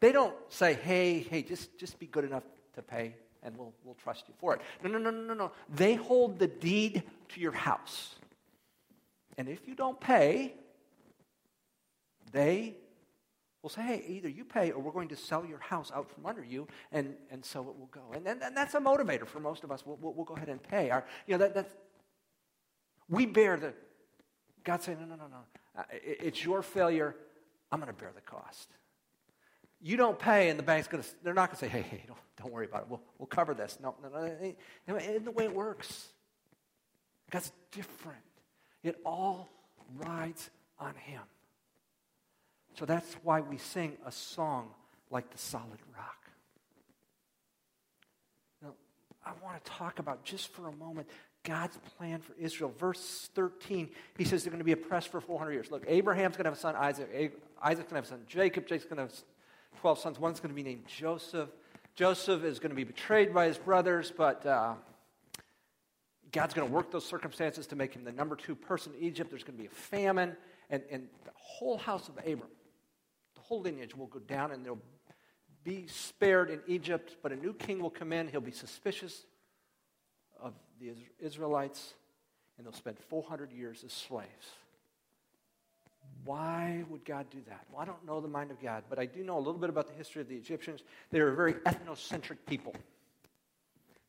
they 0.00 0.12
don't 0.12 0.34
say, 0.50 0.74
hey, 0.74 1.20
hey, 1.20 1.40
just, 1.40 1.78
just 1.78 1.98
be 1.98 2.06
good 2.06 2.24
enough 2.24 2.44
to 2.74 2.82
pay 2.82 3.14
and 3.42 3.56
we'll, 3.56 3.72
we'll 3.84 3.96
trust 4.04 4.24
you 4.28 4.34
for 4.38 4.54
it. 4.54 4.60
No, 4.82 4.90
no, 4.90 4.98
no, 4.98 5.10
no, 5.10 5.22
no, 5.22 5.32
no. 5.32 5.52
They 5.74 5.94
hold 5.94 6.38
the 6.38 6.46
deed 6.46 7.04
to 7.30 7.40
your 7.40 7.52
house. 7.52 8.16
And 9.38 9.48
if 9.48 9.66
you 9.66 9.74
don't 9.74 9.98
pay, 9.98 10.52
they 12.32 12.74
will 13.64 13.70
say, 13.70 13.82
hey, 13.82 14.04
either 14.06 14.28
you 14.28 14.44
pay 14.44 14.70
or 14.70 14.80
we're 14.80 14.92
going 14.92 15.08
to 15.08 15.16
sell 15.16 15.44
your 15.44 15.58
house 15.58 15.90
out 15.92 16.08
from 16.08 16.24
under 16.26 16.44
you, 16.44 16.68
and, 16.92 17.16
and 17.32 17.44
so 17.44 17.60
it 17.62 17.76
will 17.76 17.88
go. 17.90 18.12
And, 18.14 18.24
and, 18.28 18.40
and 18.42 18.56
that's 18.56 18.74
a 18.74 18.80
motivator 18.80 19.26
for 19.26 19.40
most 19.40 19.64
of 19.64 19.72
us. 19.72 19.84
We'll, 19.84 19.98
we'll, 20.00 20.12
we'll 20.12 20.24
go 20.24 20.36
ahead 20.36 20.48
and 20.48 20.62
pay. 20.62 20.90
Our, 20.90 21.04
you 21.26 21.32
know, 21.32 21.38
that, 21.38 21.54
that's, 21.54 21.74
we 23.08 23.26
bear 23.26 23.56
the, 23.56 23.72
God 24.62 24.82
saying, 24.82 24.98
no, 25.00 25.06
no, 25.06 25.16
no, 25.16 25.28
no. 25.28 25.36
Uh, 25.76 25.82
it, 25.92 26.18
it's 26.20 26.44
your 26.44 26.62
failure. 26.62 27.16
I'm 27.72 27.80
going 27.80 27.92
to 27.92 27.98
bear 27.98 28.12
the 28.14 28.20
cost 28.20 28.68
you 29.84 29.98
don't 29.98 30.18
pay, 30.18 30.48
and 30.48 30.58
the 30.58 30.62
bank's 30.62 30.88
going 30.88 31.02
to, 31.02 31.08
they're 31.22 31.34
not 31.34 31.50
going 31.50 31.58
to 31.58 31.60
say, 31.60 31.68
hey, 31.68 31.82
hey, 31.82 32.04
don't, 32.06 32.18
don't 32.38 32.50
worry 32.50 32.64
about 32.64 32.82
it. 32.82 32.86
We'll, 32.88 33.02
we'll 33.18 33.26
cover 33.26 33.52
this. 33.52 33.76
No, 33.82 33.94
no, 34.02 34.08
no. 34.08 34.24
It, 34.96 35.24
the 35.24 35.30
way 35.30 35.44
it 35.44 35.54
works. 35.54 36.08
God's 37.30 37.52
different. 37.70 38.22
It 38.82 38.98
all 39.04 39.50
rides 39.94 40.48
on 40.78 40.94
Him. 40.94 41.20
So 42.74 42.84
that's 42.84 43.14
why 43.22 43.40
we 43.40 43.58
sing 43.58 43.96
a 44.04 44.12
song 44.12 44.68
like 45.10 45.30
the 45.30 45.38
solid 45.38 45.78
rock. 45.96 46.28
Now, 48.62 48.70
I 49.24 49.30
want 49.42 49.62
to 49.64 49.70
talk 49.70 49.98
about 49.98 50.24
just 50.24 50.52
for 50.52 50.68
a 50.68 50.72
moment 50.72 51.08
God's 51.44 51.78
plan 51.96 52.20
for 52.20 52.34
Israel. 52.38 52.72
Verse 52.78 53.30
13, 53.34 53.90
he 54.16 54.24
says 54.24 54.42
they're 54.42 54.50
going 54.50 54.58
to 54.58 54.64
be 54.64 54.72
oppressed 54.72 55.08
for 55.08 55.20
400 55.20 55.52
years. 55.52 55.70
Look, 55.70 55.84
Abraham's 55.86 56.36
going 56.36 56.44
to 56.44 56.50
have 56.50 56.58
a 56.58 56.60
son, 56.60 56.74
Isaac. 56.74 57.38
Isaac's 57.62 57.90
going 57.90 57.90
to 57.90 57.94
have 57.96 58.04
a 58.04 58.08
son, 58.08 58.20
Jacob. 58.26 58.66
Jacob's 58.66 58.86
going 58.86 58.96
to 58.96 59.02
have 59.02 59.24
12 59.80 59.98
sons. 59.98 60.18
One's 60.18 60.40
going 60.40 60.50
to 60.50 60.54
be 60.54 60.62
named 60.62 60.86
Joseph. 60.86 61.50
Joseph 61.94 62.42
is 62.42 62.58
going 62.58 62.70
to 62.70 62.76
be 62.76 62.84
betrayed 62.84 63.32
by 63.32 63.46
his 63.46 63.58
brothers, 63.58 64.12
but 64.16 64.44
uh, 64.46 64.74
God's 66.32 66.54
going 66.54 66.66
to 66.66 66.74
work 66.74 66.90
those 66.90 67.04
circumstances 67.04 67.68
to 67.68 67.76
make 67.76 67.94
him 67.94 68.02
the 68.02 68.10
number 68.10 68.34
two 68.34 68.56
person 68.56 68.92
in 68.98 69.04
Egypt. 69.04 69.30
There's 69.30 69.44
going 69.44 69.56
to 69.56 69.62
be 69.62 69.68
a 69.68 69.70
famine, 69.70 70.34
and, 70.70 70.82
and 70.90 71.06
the 71.24 71.30
whole 71.34 71.78
house 71.78 72.08
of 72.08 72.16
Abram, 72.18 72.50
whole 73.44 73.60
lineage 73.60 73.94
will 73.94 74.06
go 74.06 74.18
down, 74.18 74.52
and 74.52 74.64
they'll 74.64 74.82
be 75.64 75.86
spared 75.86 76.50
in 76.50 76.60
Egypt, 76.66 77.16
but 77.22 77.32
a 77.32 77.36
new 77.36 77.54
king 77.54 77.80
will 77.80 77.90
come 77.90 78.12
in. 78.12 78.28
He'll 78.28 78.40
be 78.40 78.52
suspicious 78.52 79.24
of 80.40 80.54
the 80.80 80.92
Israelites, 81.18 81.94
and 82.56 82.66
they'll 82.66 82.72
spend 82.72 82.98
400 82.98 83.52
years 83.52 83.82
as 83.84 83.92
slaves. 83.92 84.50
Why 86.24 86.84
would 86.88 87.04
God 87.04 87.26
do 87.30 87.38
that? 87.48 87.64
Well, 87.70 87.80
I 87.80 87.84
don't 87.84 88.04
know 88.06 88.20
the 88.20 88.28
mind 88.28 88.50
of 88.50 88.60
God, 88.60 88.84
but 88.88 88.98
I 88.98 89.06
do 89.06 89.22
know 89.22 89.36
a 89.36 89.40
little 89.40 89.60
bit 89.60 89.70
about 89.70 89.88
the 89.88 89.94
history 89.94 90.22
of 90.22 90.28
the 90.28 90.36
Egyptians. 90.36 90.82
They 91.10 91.20
were 91.20 91.28
a 91.28 91.36
very 91.36 91.54
ethnocentric 91.54 92.38
people. 92.46 92.74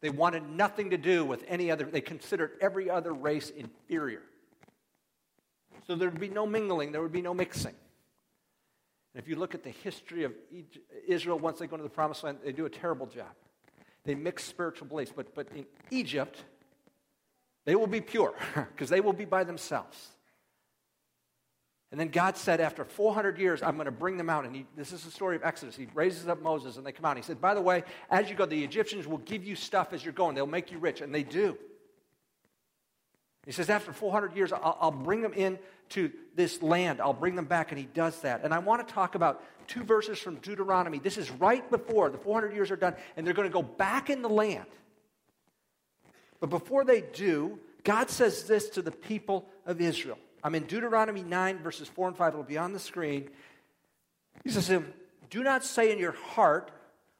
They 0.02 0.10
wanted 0.10 0.50
nothing 0.50 0.92
to 0.92 0.98
do 0.98 1.26
with 1.26 1.44
any 1.48 1.72
other, 1.72 1.86
they 1.86 2.02
considered 2.02 2.52
every 2.62 2.90
other 2.90 3.14
race 3.14 3.50
inferior. 3.50 4.22
So 5.88 5.96
there 5.96 6.10
would 6.10 6.20
be 6.20 6.30
no 6.30 6.46
mingling, 6.46 6.92
there 6.92 7.02
would 7.02 7.12
be 7.12 7.22
no 7.22 7.34
mixing. 7.34 7.76
And 9.16 9.24
if 9.24 9.30
you 9.30 9.38
look 9.38 9.56
at 9.56 9.64
the 9.64 9.70
history 9.70 10.26
of 10.26 10.34
Israel, 11.08 11.40
once 11.40 11.60
they 11.60 11.68
go 11.68 11.78
into 11.78 11.84
the 11.84 11.90
promised 11.90 12.26
land, 12.26 12.40
they 12.44 12.52
do 12.52 12.66
a 12.66 12.70
terrible 12.70 13.06
job. 13.06 13.32
They 14.04 14.14
mix 14.14 14.44
spiritual 14.44 14.90
beliefs. 14.90 15.14
But, 15.16 15.34
but 15.34 15.48
in 15.56 15.66
Egypt, 15.90 16.44
they 17.64 17.78
will 17.78 17.88
be 17.88 18.02
pure 18.02 18.34
because 18.56 18.90
they 18.90 19.00
will 19.00 19.14
be 19.14 19.24
by 19.24 19.46
themselves. 19.46 20.10
And 21.92 22.00
then 22.00 22.10
God 22.10 22.36
said, 22.36 22.60
after 22.60 22.84
400 22.84 23.38
years, 23.40 23.64
I'm 23.64 23.76
going 23.76 23.86
to 23.86 23.92
bring 23.92 24.18
them 24.18 24.30
out. 24.30 24.44
And 24.44 24.54
he, 24.54 24.66
this 24.76 24.92
is 24.92 25.06
the 25.06 25.12
story 25.12 25.38
of 25.38 25.46
Exodus. 25.46 25.78
He 25.78 25.88
raises 25.94 26.28
up 26.28 26.42
Moses 26.42 26.76
and 26.76 26.86
they 26.86 26.92
come 26.92 27.06
out. 27.06 27.12
And 27.12 27.20
he 27.20 27.24
said, 27.24 27.40
By 27.40 27.54
the 27.54 27.62
way, 27.62 27.86
as 28.10 28.30
you 28.30 28.36
go, 28.36 28.46
the 28.46 28.66
Egyptians 28.66 29.08
will 29.08 29.20
give 29.20 29.46
you 29.46 29.56
stuff 29.56 29.94
as 29.94 30.04
you're 30.04 30.12
going. 30.12 30.36
They'll 30.36 30.46
make 30.46 30.74
you 30.74 30.78
rich. 30.78 31.00
And 31.00 31.16
they 31.16 31.24
do. 31.24 31.58
He 33.46 33.52
says, 33.52 33.70
After 33.70 33.94
400 33.94 34.36
years, 34.36 34.52
I'll, 34.52 34.78
I'll 34.82 34.92
bring 34.92 35.22
them 35.22 35.34
in 35.34 35.60
to 35.90 36.12
this 36.36 36.62
land. 36.62 37.00
I'll 37.00 37.14
bring 37.14 37.36
them 37.36 37.46
back. 37.46 37.72
And 37.72 37.80
he 37.80 37.86
does 37.86 38.20
that. 38.22 38.44
And 38.44 38.54
I 38.54 38.60
want 38.60 38.88
to 38.88 38.94
talk 38.94 39.16
about 39.16 39.44
two 39.68 39.84
verses 39.84 40.20
from 40.20 40.36
Deuteronomy. 40.36 41.00
This 41.00 41.18
is 41.18 41.30
right 41.32 41.70
before 41.70 42.10
the 42.10 42.18
400 42.18 42.54
years 42.54 42.72
are 42.72 42.76
done. 42.76 42.96
And 43.16 43.26
they're 43.26 43.34
going 43.34 43.48
to 43.48 43.54
go 43.54 43.64
back 43.64 44.10
in 44.10 44.22
the 44.22 44.30
land. 44.30 44.66
But 46.40 46.50
before 46.50 46.84
they 46.84 47.02
do, 47.02 47.60
God 47.84 48.10
says 48.10 48.44
this 48.44 48.70
to 48.70 48.82
the 48.82 48.92
people 48.92 49.48
of 49.66 49.80
Israel. 49.80 50.18
I'm 50.44 50.56
in 50.56 50.64
Deuteronomy 50.64 51.24
9, 51.24 51.60
verses 51.60 51.88
4 51.88 52.10
and 52.10 52.18
5. 52.18 52.34
It'll 52.34 52.44
be 52.44 52.58
on 52.58 52.74
the 52.74 52.80
screen. 52.80 53.30
He 54.44 54.50
says, 54.50 54.72
Do 55.30 55.44
not 55.44 55.64
say 55.64 55.92
in 55.92 56.00
your 56.00 56.12
heart, 56.12 56.72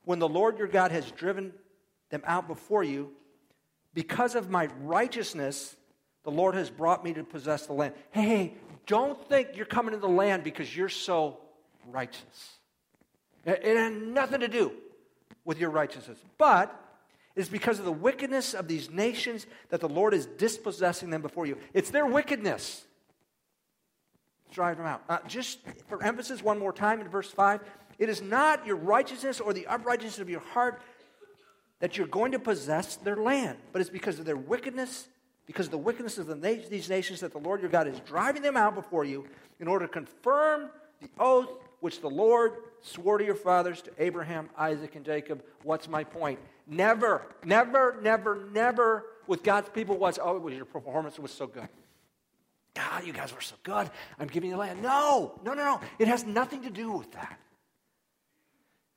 when 0.04 0.20
the 0.20 0.28
Lord 0.28 0.60
your 0.60 0.68
God 0.68 0.92
has 0.92 1.10
driven 1.12 1.54
them 2.10 2.22
out 2.26 2.48
before 2.48 2.84
you, 2.84 3.12
because 3.94 4.36
of 4.36 4.50
my 4.50 4.70
righteousness, 4.82 5.76
the 6.26 6.32
Lord 6.32 6.56
has 6.56 6.70
brought 6.70 7.04
me 7.04 7.14
to 7.14 7.24
possess 7.24 7.66
the 7.68 7.74
land. 7.74 7.94
Hey, 8.12 8.54
don't 8.86 9.28
think 9.30 9.50
you're 9.56 9.66
coming 9.66 9.94
to 9.94 10.00
the 10.00 10.10
land 10.10 10.44
because 10.44 10.76
you're 10.76 10.90
so 10.90 11.40
righteous. 11.88 12.58
It 13.46 13.78
had 13.78 13.94
nothing 13.94 14.42
to 14.42 14.48
do 14.48 14.72
with 15.46 15.60
your 15.60 15.70
righteousness. 15.70 16.18
But 16.38 16.76
it's 17.36 17.50
because 17.50 17.80
of 17.80 17.86
the 17.86 17.92
wickedness 17.92 18.54
of 18.54 18.68
these 18.68 18.90
nations 18.90 19.46
that 19.70 19.82
the 19.82 19.90
Lord 19.90 20.14
is 20.14 20.26
dispossessing 20.26 21.12
them 21.12 21.22
before 21.22 21.46
you. 21.46 21.58
It's 21.74 21.92
their 21.92 22.06
wickedness 22.06 22.84
drive 24.52 24.78
them 24.78 24.86
out. 24.86 25.04
Uh, 25.10 25.18
just 25.28 25.60
for 25.90 26.02
emphasis, 26.02 26.42
one 26.42 26.58
more 26.58 26.72
time 26.74 27.02
in 27.02 27.10
verse 27.10 27.30
5 27.30 27.62
it 27.98 28.10
is 28.10 28.22
not 28.22 28.66
your 28.66 28.76
righteousness 28.76 29.40
or 29.40 29.54
the 29.54 29.68
uprightness 29.68 30.20
of 30.20 30.30
your 30.30 30.42
heart 30.42 30.82
that 31.80 31.98
you're 31.98 32.08
going 32.08 32.32
to 32.34 32.40
possess 32.40 32.96
their 32.98 33.16
land, 33.16 33.58
but 33.72 33.80
it's 33.82 33.90
because 33.90 34.20
of 34.20 34.26
their 34.26 34.38
wickedness, 34.38 35.08
because 35.46 35.68
of 35.68 35.72
the 35.72 35.78
wickedness 35.78 36.18
of 36.18 36.28
the 36.28 36.36
na- 36.36 36.64
these 36.70 36.90
nations 36.90 37.20
that 37.20 37.32
the 37.32 37.40
Lord 37.40 37.62
your 37.62 37.70
God 37.70 37.88
is 37.88 38.00
driving 38.02 38.42
them 38.42 38.58
out 38.58 38.76
before 38.76 39.06
you 39.06 39.26
in 39.60 39.68
order 39.68 39.88
to 39.88 39.92
confirm 39.92 40.70
the 41.02 41.10
oath 41.20 41.50
which 41.80 42.02
the 42.02 42.10
Lord 42.10 42.54
swore 42.82 43.18
to 43.18 43.26
your 43.26 43.36
fathers, 43.36 43.82
to 43.84 43.92
Abraham, 44.00 44.50
Isaac, 44.58 44.96
and 44.96 45.06
Jacob. 45.06 45.44
What's 45.64 45.88
my 45.88 46.04
point? 46.04 46.40
Never, 46.68 47.28
never, 47.44 47.98
never, 48.02 48.48
never 48.52 49.06
with 49.28 49.44
God's 49.44 49.70
people 49.70 49.98
was, 49.98 50.20
oh, 50.22 50.48
your 50.48 50.66
performance 50.66 51.20
was 51.20 51.32
so 51.32 51.48
good. 51.48 51.68
God, 52.74 53.06
you 53.06 53.14
guys 53.14 53.34
were 53.34 53.42
so 53.42 53.56
good. 53.64 53.90
I'm 54.20 54.28
giving 54.28 54.50
you 54.50 54.56
the 54.56 54.60
land. 54.60 54.82
No, 54.82 55.40
no, 55.44 55.54
no, 55.54 55.64
no. 55.64 55.82
It 55.98 56.08
has 56.08 56.26
nothing 56.26 56.64
to 56.64 56.70
do 56.70 56.92
with 56.92 57.12
that. 57.14 57.40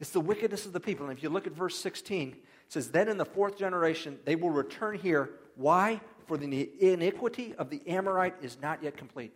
It's 0.00 0.10
the 0.10 0.20
wickedness 0.20 0.66
of 0.66 0.72
the 0.72 0.80
people. 0.80 1.08
And 1.08 1.16
if 1.16 1.22
you 1.22 1.28
look 1.28 1.46
at 1.46 1.52
verse 1.52 1.76
16, 1.78 2.28
it 2.30 2.36
says, 2.68 2.90
Then 2.90 3.08
in 3.08 3.18
the 3.18 3.24
fourth 3.24 3.56
generation 3.56 4.18
they 4.24 4.36
will 4.36 4.50
return 4.50 4.98
here. 4.98 5.30
Why? 5.56 6.00
For 6.28 6.36
the 6.36 6.70
iniquity 6.78 7.54
of 7.56 7.70
the 7.70 7.80
Amorite 7.88 8.34
is 8.42 8.58
not 8.60 8.82
yet 8.82 8.98
complete. 8.98 9.34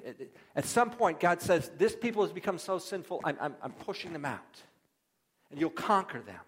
At 0.55 0.67
some 0.67 0.91
point, 0.91 1.19
God 1.21 1.41
says, 1.41 1.71
This 1.79 1.97
people 1.97 2.23
has 2.23 2.33
become 2.33 2.59
so 2.59 2.79
sinful, 2.79 3.23
I'm, 3.25 3.37
I'm, 3.41 3.57
I'm 3.63 3.73
pushing 3.73 4.13
them 4.13 4.27
out. 4.27 4.61
And 5.51 5.59
you'll 5.59 5.71
conquer 5.71 6.21
them 6.21 6.41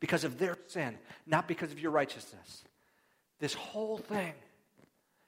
because 0.00 0.24
of 0.24 0.38
their 0.38 0.56
sin, 0.66 0.96
not 1.26 1.46
because 1.46 1.72
of 1.72 1.78
your 1.78 1.90
righteousness. 1.90 2.64
This 3.38 3.52
whole 3.52 3.98
thing 3.98 4.32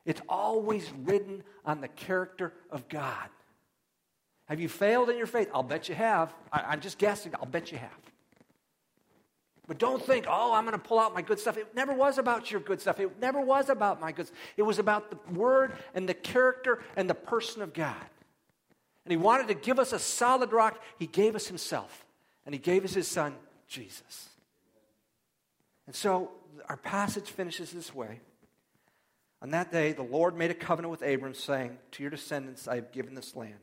it's 0.07 0.23
always 0.29 0.91
written 1.05 1.43
on 1.65 1.81
the 1.81 1.89
character 1.89 2.55
of 2.71 2.89
God. 2.89 3.29
Have 4.47 4.61
you 4.61 4.69
failed 4.69 5.11
in 5.11 5.19
your 5.19 5.27
faith? 5.27 5.51
I'll 5.53 5.65
bet 5.65 5.89
you 5.89 5.95
have. 5.95 6.33
I, 6.53 6.73
am 6.73 6.81
just 6.81 6.97
guessing. 6.97 7.35
I'll 7.35 7.47
bet 7.47 7.73
you 7.73 7.79
have. 7.79 7.91
But 9.69 9.79
don't 9.79 10.03
think, 10.03 10.27
oh, 10.29 10.55
I'm 10.55 10.65
going 10.65 10.79
to 10.79 10.85
pull 10.85 11.01
out 11.01 11.13
my 11.13 11.23
good 11.23 11.41
stuff. 11.41 11.57
It 11.57 11.75
never 11.75 11.93
was 11.93 12.19
about 12.19 12.51
your 12.51 12.61
good 12.61 12.81
stuff. 12.81 13.01
It 13.01 13.21
never 13.21 13.41
was 13.41 13.69
about 13.69 14.01
my 14.01 14.13
good 14.13 14.29
stuff. 14.29 14.39
It 14.57 14.63
was 14.63 14.79
about 14.79 15.11
the 15.11 15.33
word 15.33 15.73
and 15.95 16.09
the 16.09 16.15
character 16.15 16.83
and 16.97 17.11
the 17.11 17.15
person 17.15 17.63
of 17.63 17.73
God. 17.73 17.97
And 19.05 19.11
He 19.11 19.17
wanted 19.17 19.49
to 19.49 19.55
give 19.55 19.79
us 19.79 19.93
a 19.93 19.99
solid 19.99 20.53
rock. 20.53 20.81
He 20.99 21.07
gave 21.07 21.35
us 21.35 21.49
Himself. 21.49 22.05
And 22.45 22.55
He 22.55 22.61
gave 22.61 22.85
us 22.85 22.95
His 22.95 23.09
Son, 23.09 23.35
Jesus. 23.67 24.29
And 25.87 25.97
so 25.97 26.31
our 26.69 26.77
passage 26.77 27.29
finishes 27.31 27.73
this 27.73 27.95
way. 27.95 28.21
On 29.43 29.51
that 29.51 29.71
day, 29.71 29.93
the 29.93 30.03
Lord 30.03 30.37
made 30.37 30.51
a 30.51 30.55
covenant 30.55 30.91
with 30.91 31.03
Abram, 31.03 31.35
saying, 31.35 31.77
To 31.93 32.03
your 32.03 32.11
descendants 32.11 32.67
I 32.69 32.77
have 32.77 32.93
given 32.93 33.15
this 33.15 33.37
land. 33.37 33.55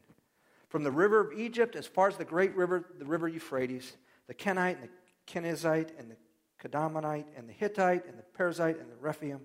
From 0.69 0.83
the 0.83 0.91
river 0.91 1.19
of 1.19 1.37
Egypt 1.37 1.75
as 1.75 1.87
far 1.87 2.07
as 2.07 2.17
the 2.17 2.25
great 2.25 2.55
river, 2.55 2.85
the 2.99 3.05
river 3.05 3.27
Euphrates, 3.27 3.93
the 4.27 4.33
Kenite 4.33 4.77
and 4.77 4.85
the 4.85 5.02
Kenizzite 5.27 5.89
and 5.99 6.11
the 6.11 6.17
Kadmonite 6.61 7.25
and 7.37 7.47
the 7.47 7.53
Hittite 7.53 8.05
and 8.07 8.17
the 8.17 8.23
Perizzite 8.37 8.79
and 8.79 8.89
the 8.89 8.95
Rephaim 8.99 9.41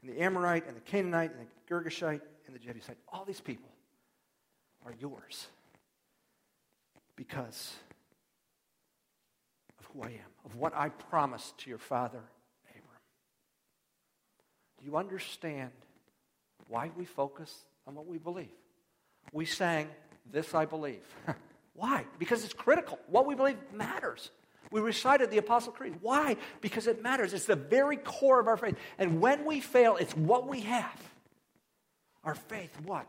and 0.00 0.10
the 0.10 0.20
Amorite 0.20 0.66
and 0.66 0.76
the 0.76 0.80
Canaanite 0.80 1.32
and 1.32 1.40
the 1.40 1.74
Girgashite 1.74 2.20
and 2.46 2.54
the 2.54 2.58
Jebusite. 2.58 2.98
All 3.08 3.24
these 3.24 3.40
people 3.40 3.70
are 4.84 4.94
yours 4.98 5.46
because 7.16 7.74
of 9.78 9.86
who 9.92 10.02
I 10.02 10.08
am, 10.08 10.30
of 10.44 10.56
what 10.56 10.74
I 10.74 10.88
promised 10.88 11.58
to 11.58 11.70
your 11.70 11.78
father 11.78 12.22
Abram. 12.70 13.00
do 14.78 14.84
you 14.84 14.96
understand 14.96 15.70
why 16.68 16.90
we 16.96 17.04
focus 17.04 17.54
on 17.86 17.94
what 17.94 18.06
we 18.06 18.18
believe? 18.18 18.48
We 19.32 19.44
sang, 19.44 19.88
This 20.30 20.54
I 20.54 20.64
believe. 20.64 21.04
why? 21.74 22.06
Because 22.18 22.44
it's 22.44 22.54
critical. 22.54 22.98
What 23.08 23.26
we 23.26 23.34
believe 23.34 23.56
matters. 23.72 24.30
We 24.72 24.80
recited 24.80 25.30
the 25.30 25.38
Apostle 25.38 25.72
Creed. 25.72 25.98
Why? 26.00 26.36
Because 26.62 26.86
it 26.86 27.02
matters. 27.02 27.34
It's 27.34 27.44
the 27.44 27.54
very 27.54 27.98
core 27.98 28.40
of 28.40 28.48
our 28.48 28.56
faith. 28.56 28.76
And 28.98 29.20
when 29.20 29.44
we 29.44 29.60
fail, 29.60 29.96
it's 29.96 30.16
what 30.16 30.48
we 30.48 30.62
have. 30.62 31.00
Our 32.24 32.34
faith, 32.34 32.74
what? 32.84 33.06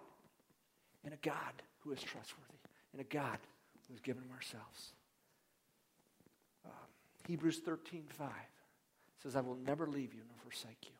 In 1.05 1.13
a 1.13 1.17
God 1.17 1.53
who 1.79 1.93
is 1.93 2.01
trustworthy, 2.01 2.59
in 2.93 2.99
a 2.99 3.05
God 3.05 3.37
who 3.87 3.93
has 3.93 4.01
given 4.01 4.23
him 4.23 4.31
ourselves. 4.31 4.91
Uh, 6.65 6.69
Hebrews 7.27 7.59
13 7.59 8.03
5 8.09 8.27
says, 9.21 9.35
I 9.35 9.41
will 9.41 9.57
never 9.65 9.87
leave 9.87 10.13
you 10.13 10.21
nor 10.27 10.37
forsake 10.43 10.77
you. 10.83 10.95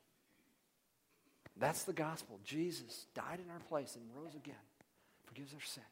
That's 1.58 1.84
the 1.84 1.93
gospel. 1.93 2.39
Jesus 2.43 3.08
died 3.13 3.39
in 3.43 3.52
our 3.52 3.60
place 3.60 3.95
and 3.95 4.04
rose 4.15 4.36
again, 4.36 4.56
forgives 5.26 5.54
our 5.54 5.62
sin. 5.62 5.84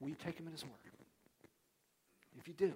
Will 0.00 0.08
you 0.08 0.16
take 0.16 0.38
him 0.38 0.46
at 0.46 0.52
his 0.52 0.64
word? 0.64 0.72
If 2.38 2.48
you 2.48 2.54
do, 2.54 2.72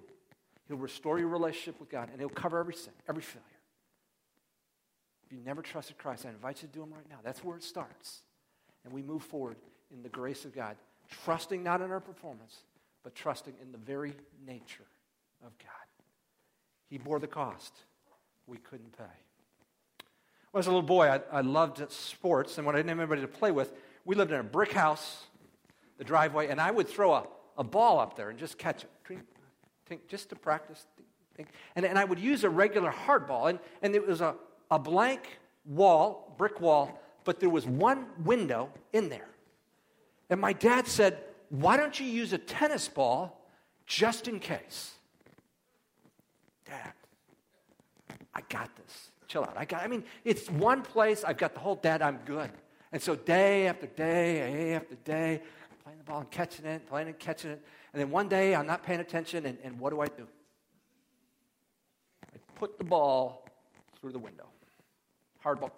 he'll 0.71 0.79
restore 0.79 1.19
your 1.19 1.27
relationship 1.27 1.81
with 1.81 1.91
God 1.91 2.11
and 2.13 2.21
he'll 2.21 2.29
cover 2.29 2.61
every 2.61 2.75
sin, 2.75 2.93
every 3.09 3.23
failure. 3.23 3.45
If 5.27 5.33
you 5.33 5.41
never 5.45 5.63
trusted 5.63 5.99
Christ, 5.99 6.27
I 6.27 6.29
invite 6.29 6.63
you 6.63 6.69
to 6.69 6.75
do 6.75 6.85
him 6.85 6.93
right 6.93 7.09
now. 7.11 7.17
That's 7.25 7.43
where 7.43 7.57
it 7.57 7.65
starts. 7.65 8.23
And 8.85 8.95
we 8.95 9.03
move 9.03 9.25
forward 9.25 9.57
in 9.93 10.05
the 10.05 10.09
grace 10.09 10.45
of 10.45 10.55
God, 10.55 10.77
trusting 11.25 11.65
not 11.65 11.81
in 11.81 11.91
our 11.91 11.99
performance, 11.99 12.57
but 13.03 13.17
trusting 13.17 13.55
in 13.61 13.73
the 13.73 13.79
very 13.79 14.15
nature 14.47 14.87
of 15.45 15.59
God. 15.59 15.69
He 16.89 16.99
bore 16.99 17.19
the 17.19 17.27
cost 17.27 17.75
we 18.47 18.59
couldn't 18.59 18.97
pay. 18.97 19.03
When 20.53 20.59
I 20.59 20.59
was 20.59 20.67
a 20.69 20.71
little 20.71 20.83
boy, 20.83 21.09
I, 21.09 21.21
I 21.33 21.41
loved 21.41 21.91
sports, 21.91 22.59
and 22.59 22.67
when 22.67 22.77
I 22.77 22.79
didn't 22.79 22.91
have 22.91 22.99
anybody 23.01 23.23
to 23.23 23.29
play 23.29 23.51
with, 23.51 23.73
we 24.05 24.15
lived 24.15 24.31
in 24.31 24.39
a 24.39 24.45
brick 24.45 24.73
house, 24.73 25.25
the 25.99 26.05
driveway, 26.05 26.47
and 26.47 26.61
I 26.61 26.71
would 26.71 26.89
throw 26.89 27.13
a, 27.13 27.27
a 27.59 27.65
ball 27.65 27.99
up 27.99 28.17
there 28.17 28.31
and 28.31 28.39
just 28.39 28.57
catch 28.57 28.85
it, 28.85 28.91
just 30.09 30.29
to 30.31 30.37
practice. 30.37 30.87
And, 31.77 31.87
and 31.87 31.99
I 31.99 32.05
would 32.05 32.19
use 32.19 32.45
a 32.45 32.51
regular 32.51 32.91
hard 32.91 33.27
ball, 33.27 33.47
and, 33.47 33.59
and 33.83 33.95
it 33.95 34.07
was 34.07 34.21
a, 34.21 34.35
a 34.71 34.79
blank 34.79 35.39
wall, 35.65 36.35
brick 36.37 36.61
wall, 36.61 37.01
but 37.25 37.41
there 37.41 37.51
was 37.51 37.67
one 37.67 38.07
window 38.25 38.71
in 38.93 39.09
there. 39.09 39.29
And 40.29 40.41
my 40.41 40.53
dad 40.53 40.87
said, 40.87 41.19
Why 41.49 41.77
don't 41.77 41.99
you 41.99 42.07
use 42.07 42.33
a 42.33 42.39
tennis 42.39 42.89
ball 42.89 43.47
just 43.87 44.29
in 44.29 44.39
case? 44.39 44.93
Dad, 46.65 46.93
I 48.35 48.43
got 48.49 48.75
this 48.77 49.11
chill 49.31 49.43
out. 49.43 49.55
I, 49.57 49.65
got, 49.65 49.83
I 49.83 49.87
mean, 49.87 50.05
it's 50.25 50.51
one 50.51 50.83
place, 50.83 51.25
I've 51.25 51.39
got 51.39 51.55
the 51.55 51.61
whole 51.61 51.77
dad, 51.77 52.03
I'm 52.03 52.19
good. 52.25 52.51
And 52.93 53.01
so 53.01 53.15
day 53.15 53.69
after 53.69 53.87
day, 53.87 54.35
day 54.35 54.75
after 54.75 54.95
day, 54.97 55.43
playing 55.85 55.99
the 55.99 56.05
ball 56.05 56.21
and 56.21 56.31
catching 56.31 56.67
it, 56.67 56.87
playing 56.89 57.09
and 57.09 57.19
catching 57.19 57.53
it. 57.53 57.65
And 57.93 58.01
then 58.01 58.11
one 58.11 58.29
day 58.29 58.55
I'm 58.55 58.67
not 58.67 58.85
paying 58.85 59.01
attention, 59.01 59.47
and, 59.47 59.59
and 59.65 59.79
what 59.79 59.91
do 59.91 60.01
I 60.01 60.07
do? 60.07 60.27
I 62.33 62.39
put 62.55 62.79
the 62.79 62.85
ball 62.85 63.47
through 64.01 64.13
the 64.13 64.19
window. 64.19 64.47
Hard 65.41 65.61
ball. 65.61 65.73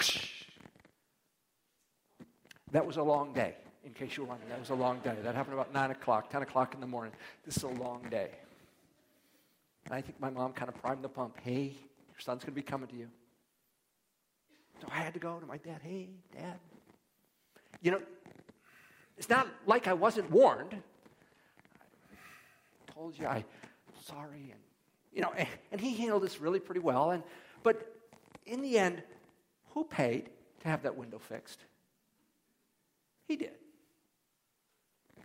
That 2.73 2.87
was 2.87 2.97
a 2.97 3.03
long 3.03 3.33
day. 3.33 3.55
in 3.85 3.93
case 3.93 4.17
you 4.17 4.25
were 4.25 4.29
wondering. 4.31 4.51
That 4.51 4.61
was 4.61 4.71
a 4.71 4.75
long 4.75 4.99
day. 5.01 5.17
That 5.23 5.35
happened 5.35 5.55
about 5.55 5.73
9 5.73 5.91
o'clock, 5.91 6.31
10 6.31 6.43
o'clock 6.43 6.75
in 6.75 6.81
the 6.81 6.87
morning. 6.87 7.13
This 7.45 7.57
is 7.57 7.63
a 7.63 7.69
long 7.69 8.07
day. 8.11 8.31
And 9.87 9.95
I 9.95 10.01
think 10.01 10.21
my 10.21 10.31
mom 10.31 10.53
kind 10.53 10.69
of 10.69 10.81
primed 10.81 11.03
the 11.03 11.09
pump. 11.09 11.39
Hey, 11.43 11.75
your 12.09 12.19
son's 12.19 12.43
going 12.43 12.53
to 12.53 12.61
be 12.61 12.63
coming 12.63 12.89
to 12.89 12.97
you. 12.97 13.09
So 14.81 14.89
I 14.91 14.99
had 14.99 15.15
to 15.15 15.21
go 15.21 15.39
to 15.39 15.47
my 15.47 15.59
dad. 15.59 15.81
Hey, 15.83 16.09
dad. 16.33 16.59
You 17.83 17.93
know, 17.93 18.03
it's 19.17 19.29
not 19.29 19.49
like 19.67 19.87
I 19.87 19.93
wasn't 19.93 20.31
warned. 20.31 20.77
Told 22.95 23.19
you 23.19 23.27
I 23.27 23.45
sorry 24.05 24.51
and 24.51 24.61
you 25.13 25.21
know, 25.21 25.33
and, 25.37 25.49
and 25.71 25.81
he 25.81 25.95
handled 25.97 26.23
this 26.23 26.41
really 26.41 26.61
pretty 26.61 26.81
well. 26.81 27.11
And 27.11 27.23
but 27.63 27.95
in 28.47 28.63
the 28.63 28.79
end, 28.79 29.03
who 29.71 29.85
paid 29.85 30.31
to 30.61 30.69
have 30.69 30.83
that 30.83 30.97
window 30.97 31.19
fixed? 31.19 31.61
He 33.27 33.37
did. 33.37 33.53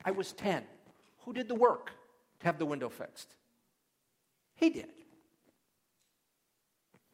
I 0.06 0.12
was 0.12 0.34
10. 0.34 0.63
Who 1.19 1.34
did 1.34 1.47
the 1.47 1.56
work 1.56 1.91
to 2.39 2.45
have 2.45 2.60
the 2.60 2.65
window 2.65 2.89
fixed? 2.89 3.36
He 4.56 4.69
did. 4.69 4.89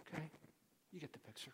Okay? 0.01 0.29
You 0.91 0.99
get 0.99 1.13
the 1.13 1.19
picture. 1.19 1.51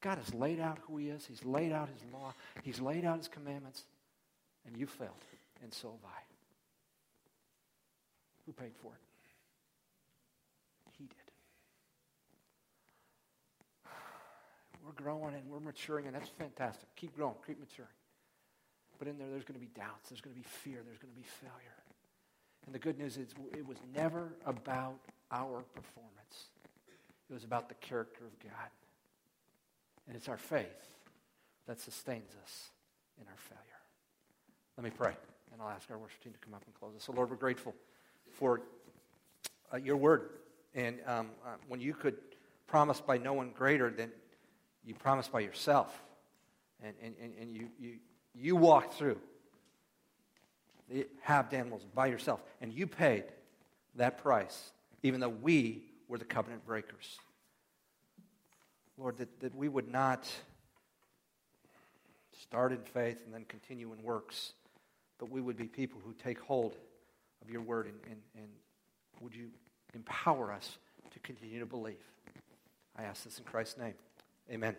God 0.00 0.18
has 0.18 0.34
laid 0.34 0.58
out 0.58 0.78
who 0.86 0.96
He 0.96 1.08
is, 1.08 1.26
He's 1.26 1.44
laid 1.44 1.72
out 1.72 1.88
His 1.88 2.02
law, 2.12 2.34
He's 2.62 2.80
laid 2.80 3.04
out 3.04 3.18
His 3.18 3.28
commandments, 3.28 3.84
and 4.66 4.76
you 4.76 4.86
failed, 4.86 5.10
and 5.62 5.72
so 5.72 5.90
have 5.90 6.10
I. 6.10 6.31
Who 8.46 8.52
paid 8.52 8.72
for 8.82 8.92
it? 8.92 9.00
He 10.98 11.04
did. 11.04 11.16
We're 14.84 14.92
growing 14.92 15.34
and 15.34 15.48
we're 15.48 15.60
maturing, 15.60 16.06
and 16.06 16.14
that's 16.14 16.28
fantastic. 16.30 16.88
Keep 16.96 17.16
growing, 17.16 17.36
keep 17.46 17.60
maturing. 17.60 17.88
But 18.98 19.08
in 19.08 19.18
there, 19.18 19.28
there's 19.30 19.44
going 19.44 19.58
to 19.58 19.64
be 19.64 19.70
doubts, 19.74 20.10
there's 20.10 20.20
going 20.20 20.34
to 20.34 20.40
be 20.40 20.46
fear, 20.46 20.80
there's 20.84 20.98
going 20.98 21.12
to 21.12 21.20
be 21.20 21.26
failure. 21.40 21.78
And 22.66 22.74
the 22.74 22.78
good 22.78 22.98
news 22.98 23.16
is, 23.16 23.34
it 23.52 23.66
was 23.66 23.78
never 23.94 24.32
about 24.46 24.98
our 25.30 25.62
performance, 25.74 26.46
it 27.30 27.34
was 27.34 27.44
about 27.44 27.68
the 27.68 27.74
character 27.76 28.24
of 28.24 28.38
God. 28.40 28.70
And 30.06 30.16
it's 30.16 30.28
our 30.28 30.36
faith 30.36 30.88
that 31.66 31.80
sustains 31.80 32.32
us 32.42 32.70
in 33.20 33.26
our 33.28 33.36
failure. 33.36 33.62
Let 34.76 34.84
me 34.84 34.90
pray, 34.90 35.14
and 35.52 35.62
I'll 35.62 35.70
ask 35.70 35.90
our 35.90 35.98
worship 35.98 36.22
team 36.22 36.32
to 36.32 36.38
come 36.38 36.54
up 36.54 36.62
and 36.66 36.74
close 36.74 36.94
us. 36.96 37.04
So, 37.04 37.12
Lord, 37.12 37.30
we're 37.30 37.36
grateful 37.36 37.74
for 38.32 38.62
uh, 39.72 39.76
your 39.76 39.96
word. 39.96 40.30
And 40.74 40.98
um, 41.06 41.30
uh, 41.44 41.50
when 41.68 41.80
you 41.80 41.94
could 41.94 42.16
promise 42.66 43.00
by 43.00 43.18
no 43.18 43.34
one 43.34 43.50
greater 43.50 43.90
than 43.90 44.10
you 44.84 44.94
promised 44.94 45.30
by 45.30 45.40
yourself, 45.40 46.02
and, 46.82 46.94
and, 47.02 47.32
and 47.40 47.54
you, 47.54 47.68
you, 47.78 47.94
you 48.34 48.56
walked 48.56 48.94
through 48.94 49.18
the 50.90 51.06
halved 51.20 51.54
animals 51.54 51.84
by 51.94 52.06
yourself, 52.06 52.40
and 52.60 52.72
you 52.72 52.86
paid 52.86 53.24
that 53.94 54.18
price, 54.18 54.72
even 55.02 55.20
though 55.20 55.28
we 55.28 55.84
were 56.08 56.18
the 56.18 56.24
covenant 56.24 56.66
breakers. 56.66 57.18
Lord, 58.98 59.18
that, 59.18 59.40
that 59.40 59.54
we 59.54 59.68
would 59.68 59.88
not 59.90 60.30
start 62.40 62.72
in 62.72 62.82
faith 62.82 63.22
and 63.24 63.32
then 63.32 63.44
continue 63.46 63.92
in 63.92 64.02
works, 64.02 64.52
but 65.18 65.30
we 65.30 65.40
would 65.40 65.56
be 65.56 65.64
people 65.64 66.00
who 66.04 66.12
take 66.12 66.40
hold 66.40 66.76
of 67.42 67.50
your 67.50 67.62
word 67.62 67.86
and, 67.86 67.96
and, 68.06 68.20
and 68.36 68.48
would 69.20 69.34
you 69.34 69.48
empower 69.94 70.52
us 70.52 70.78
to 71.12 71.18
continue 71.20 71.60
to 71.60 71.66
believe. 71.66 72.04
I 72.96 73.04
ask 73.04 73.24
this 73.24 73.38
in 73.38 73.44
Christ's 73.44 73.78
name. 73.78 73.94
Amen. 74.50 74.76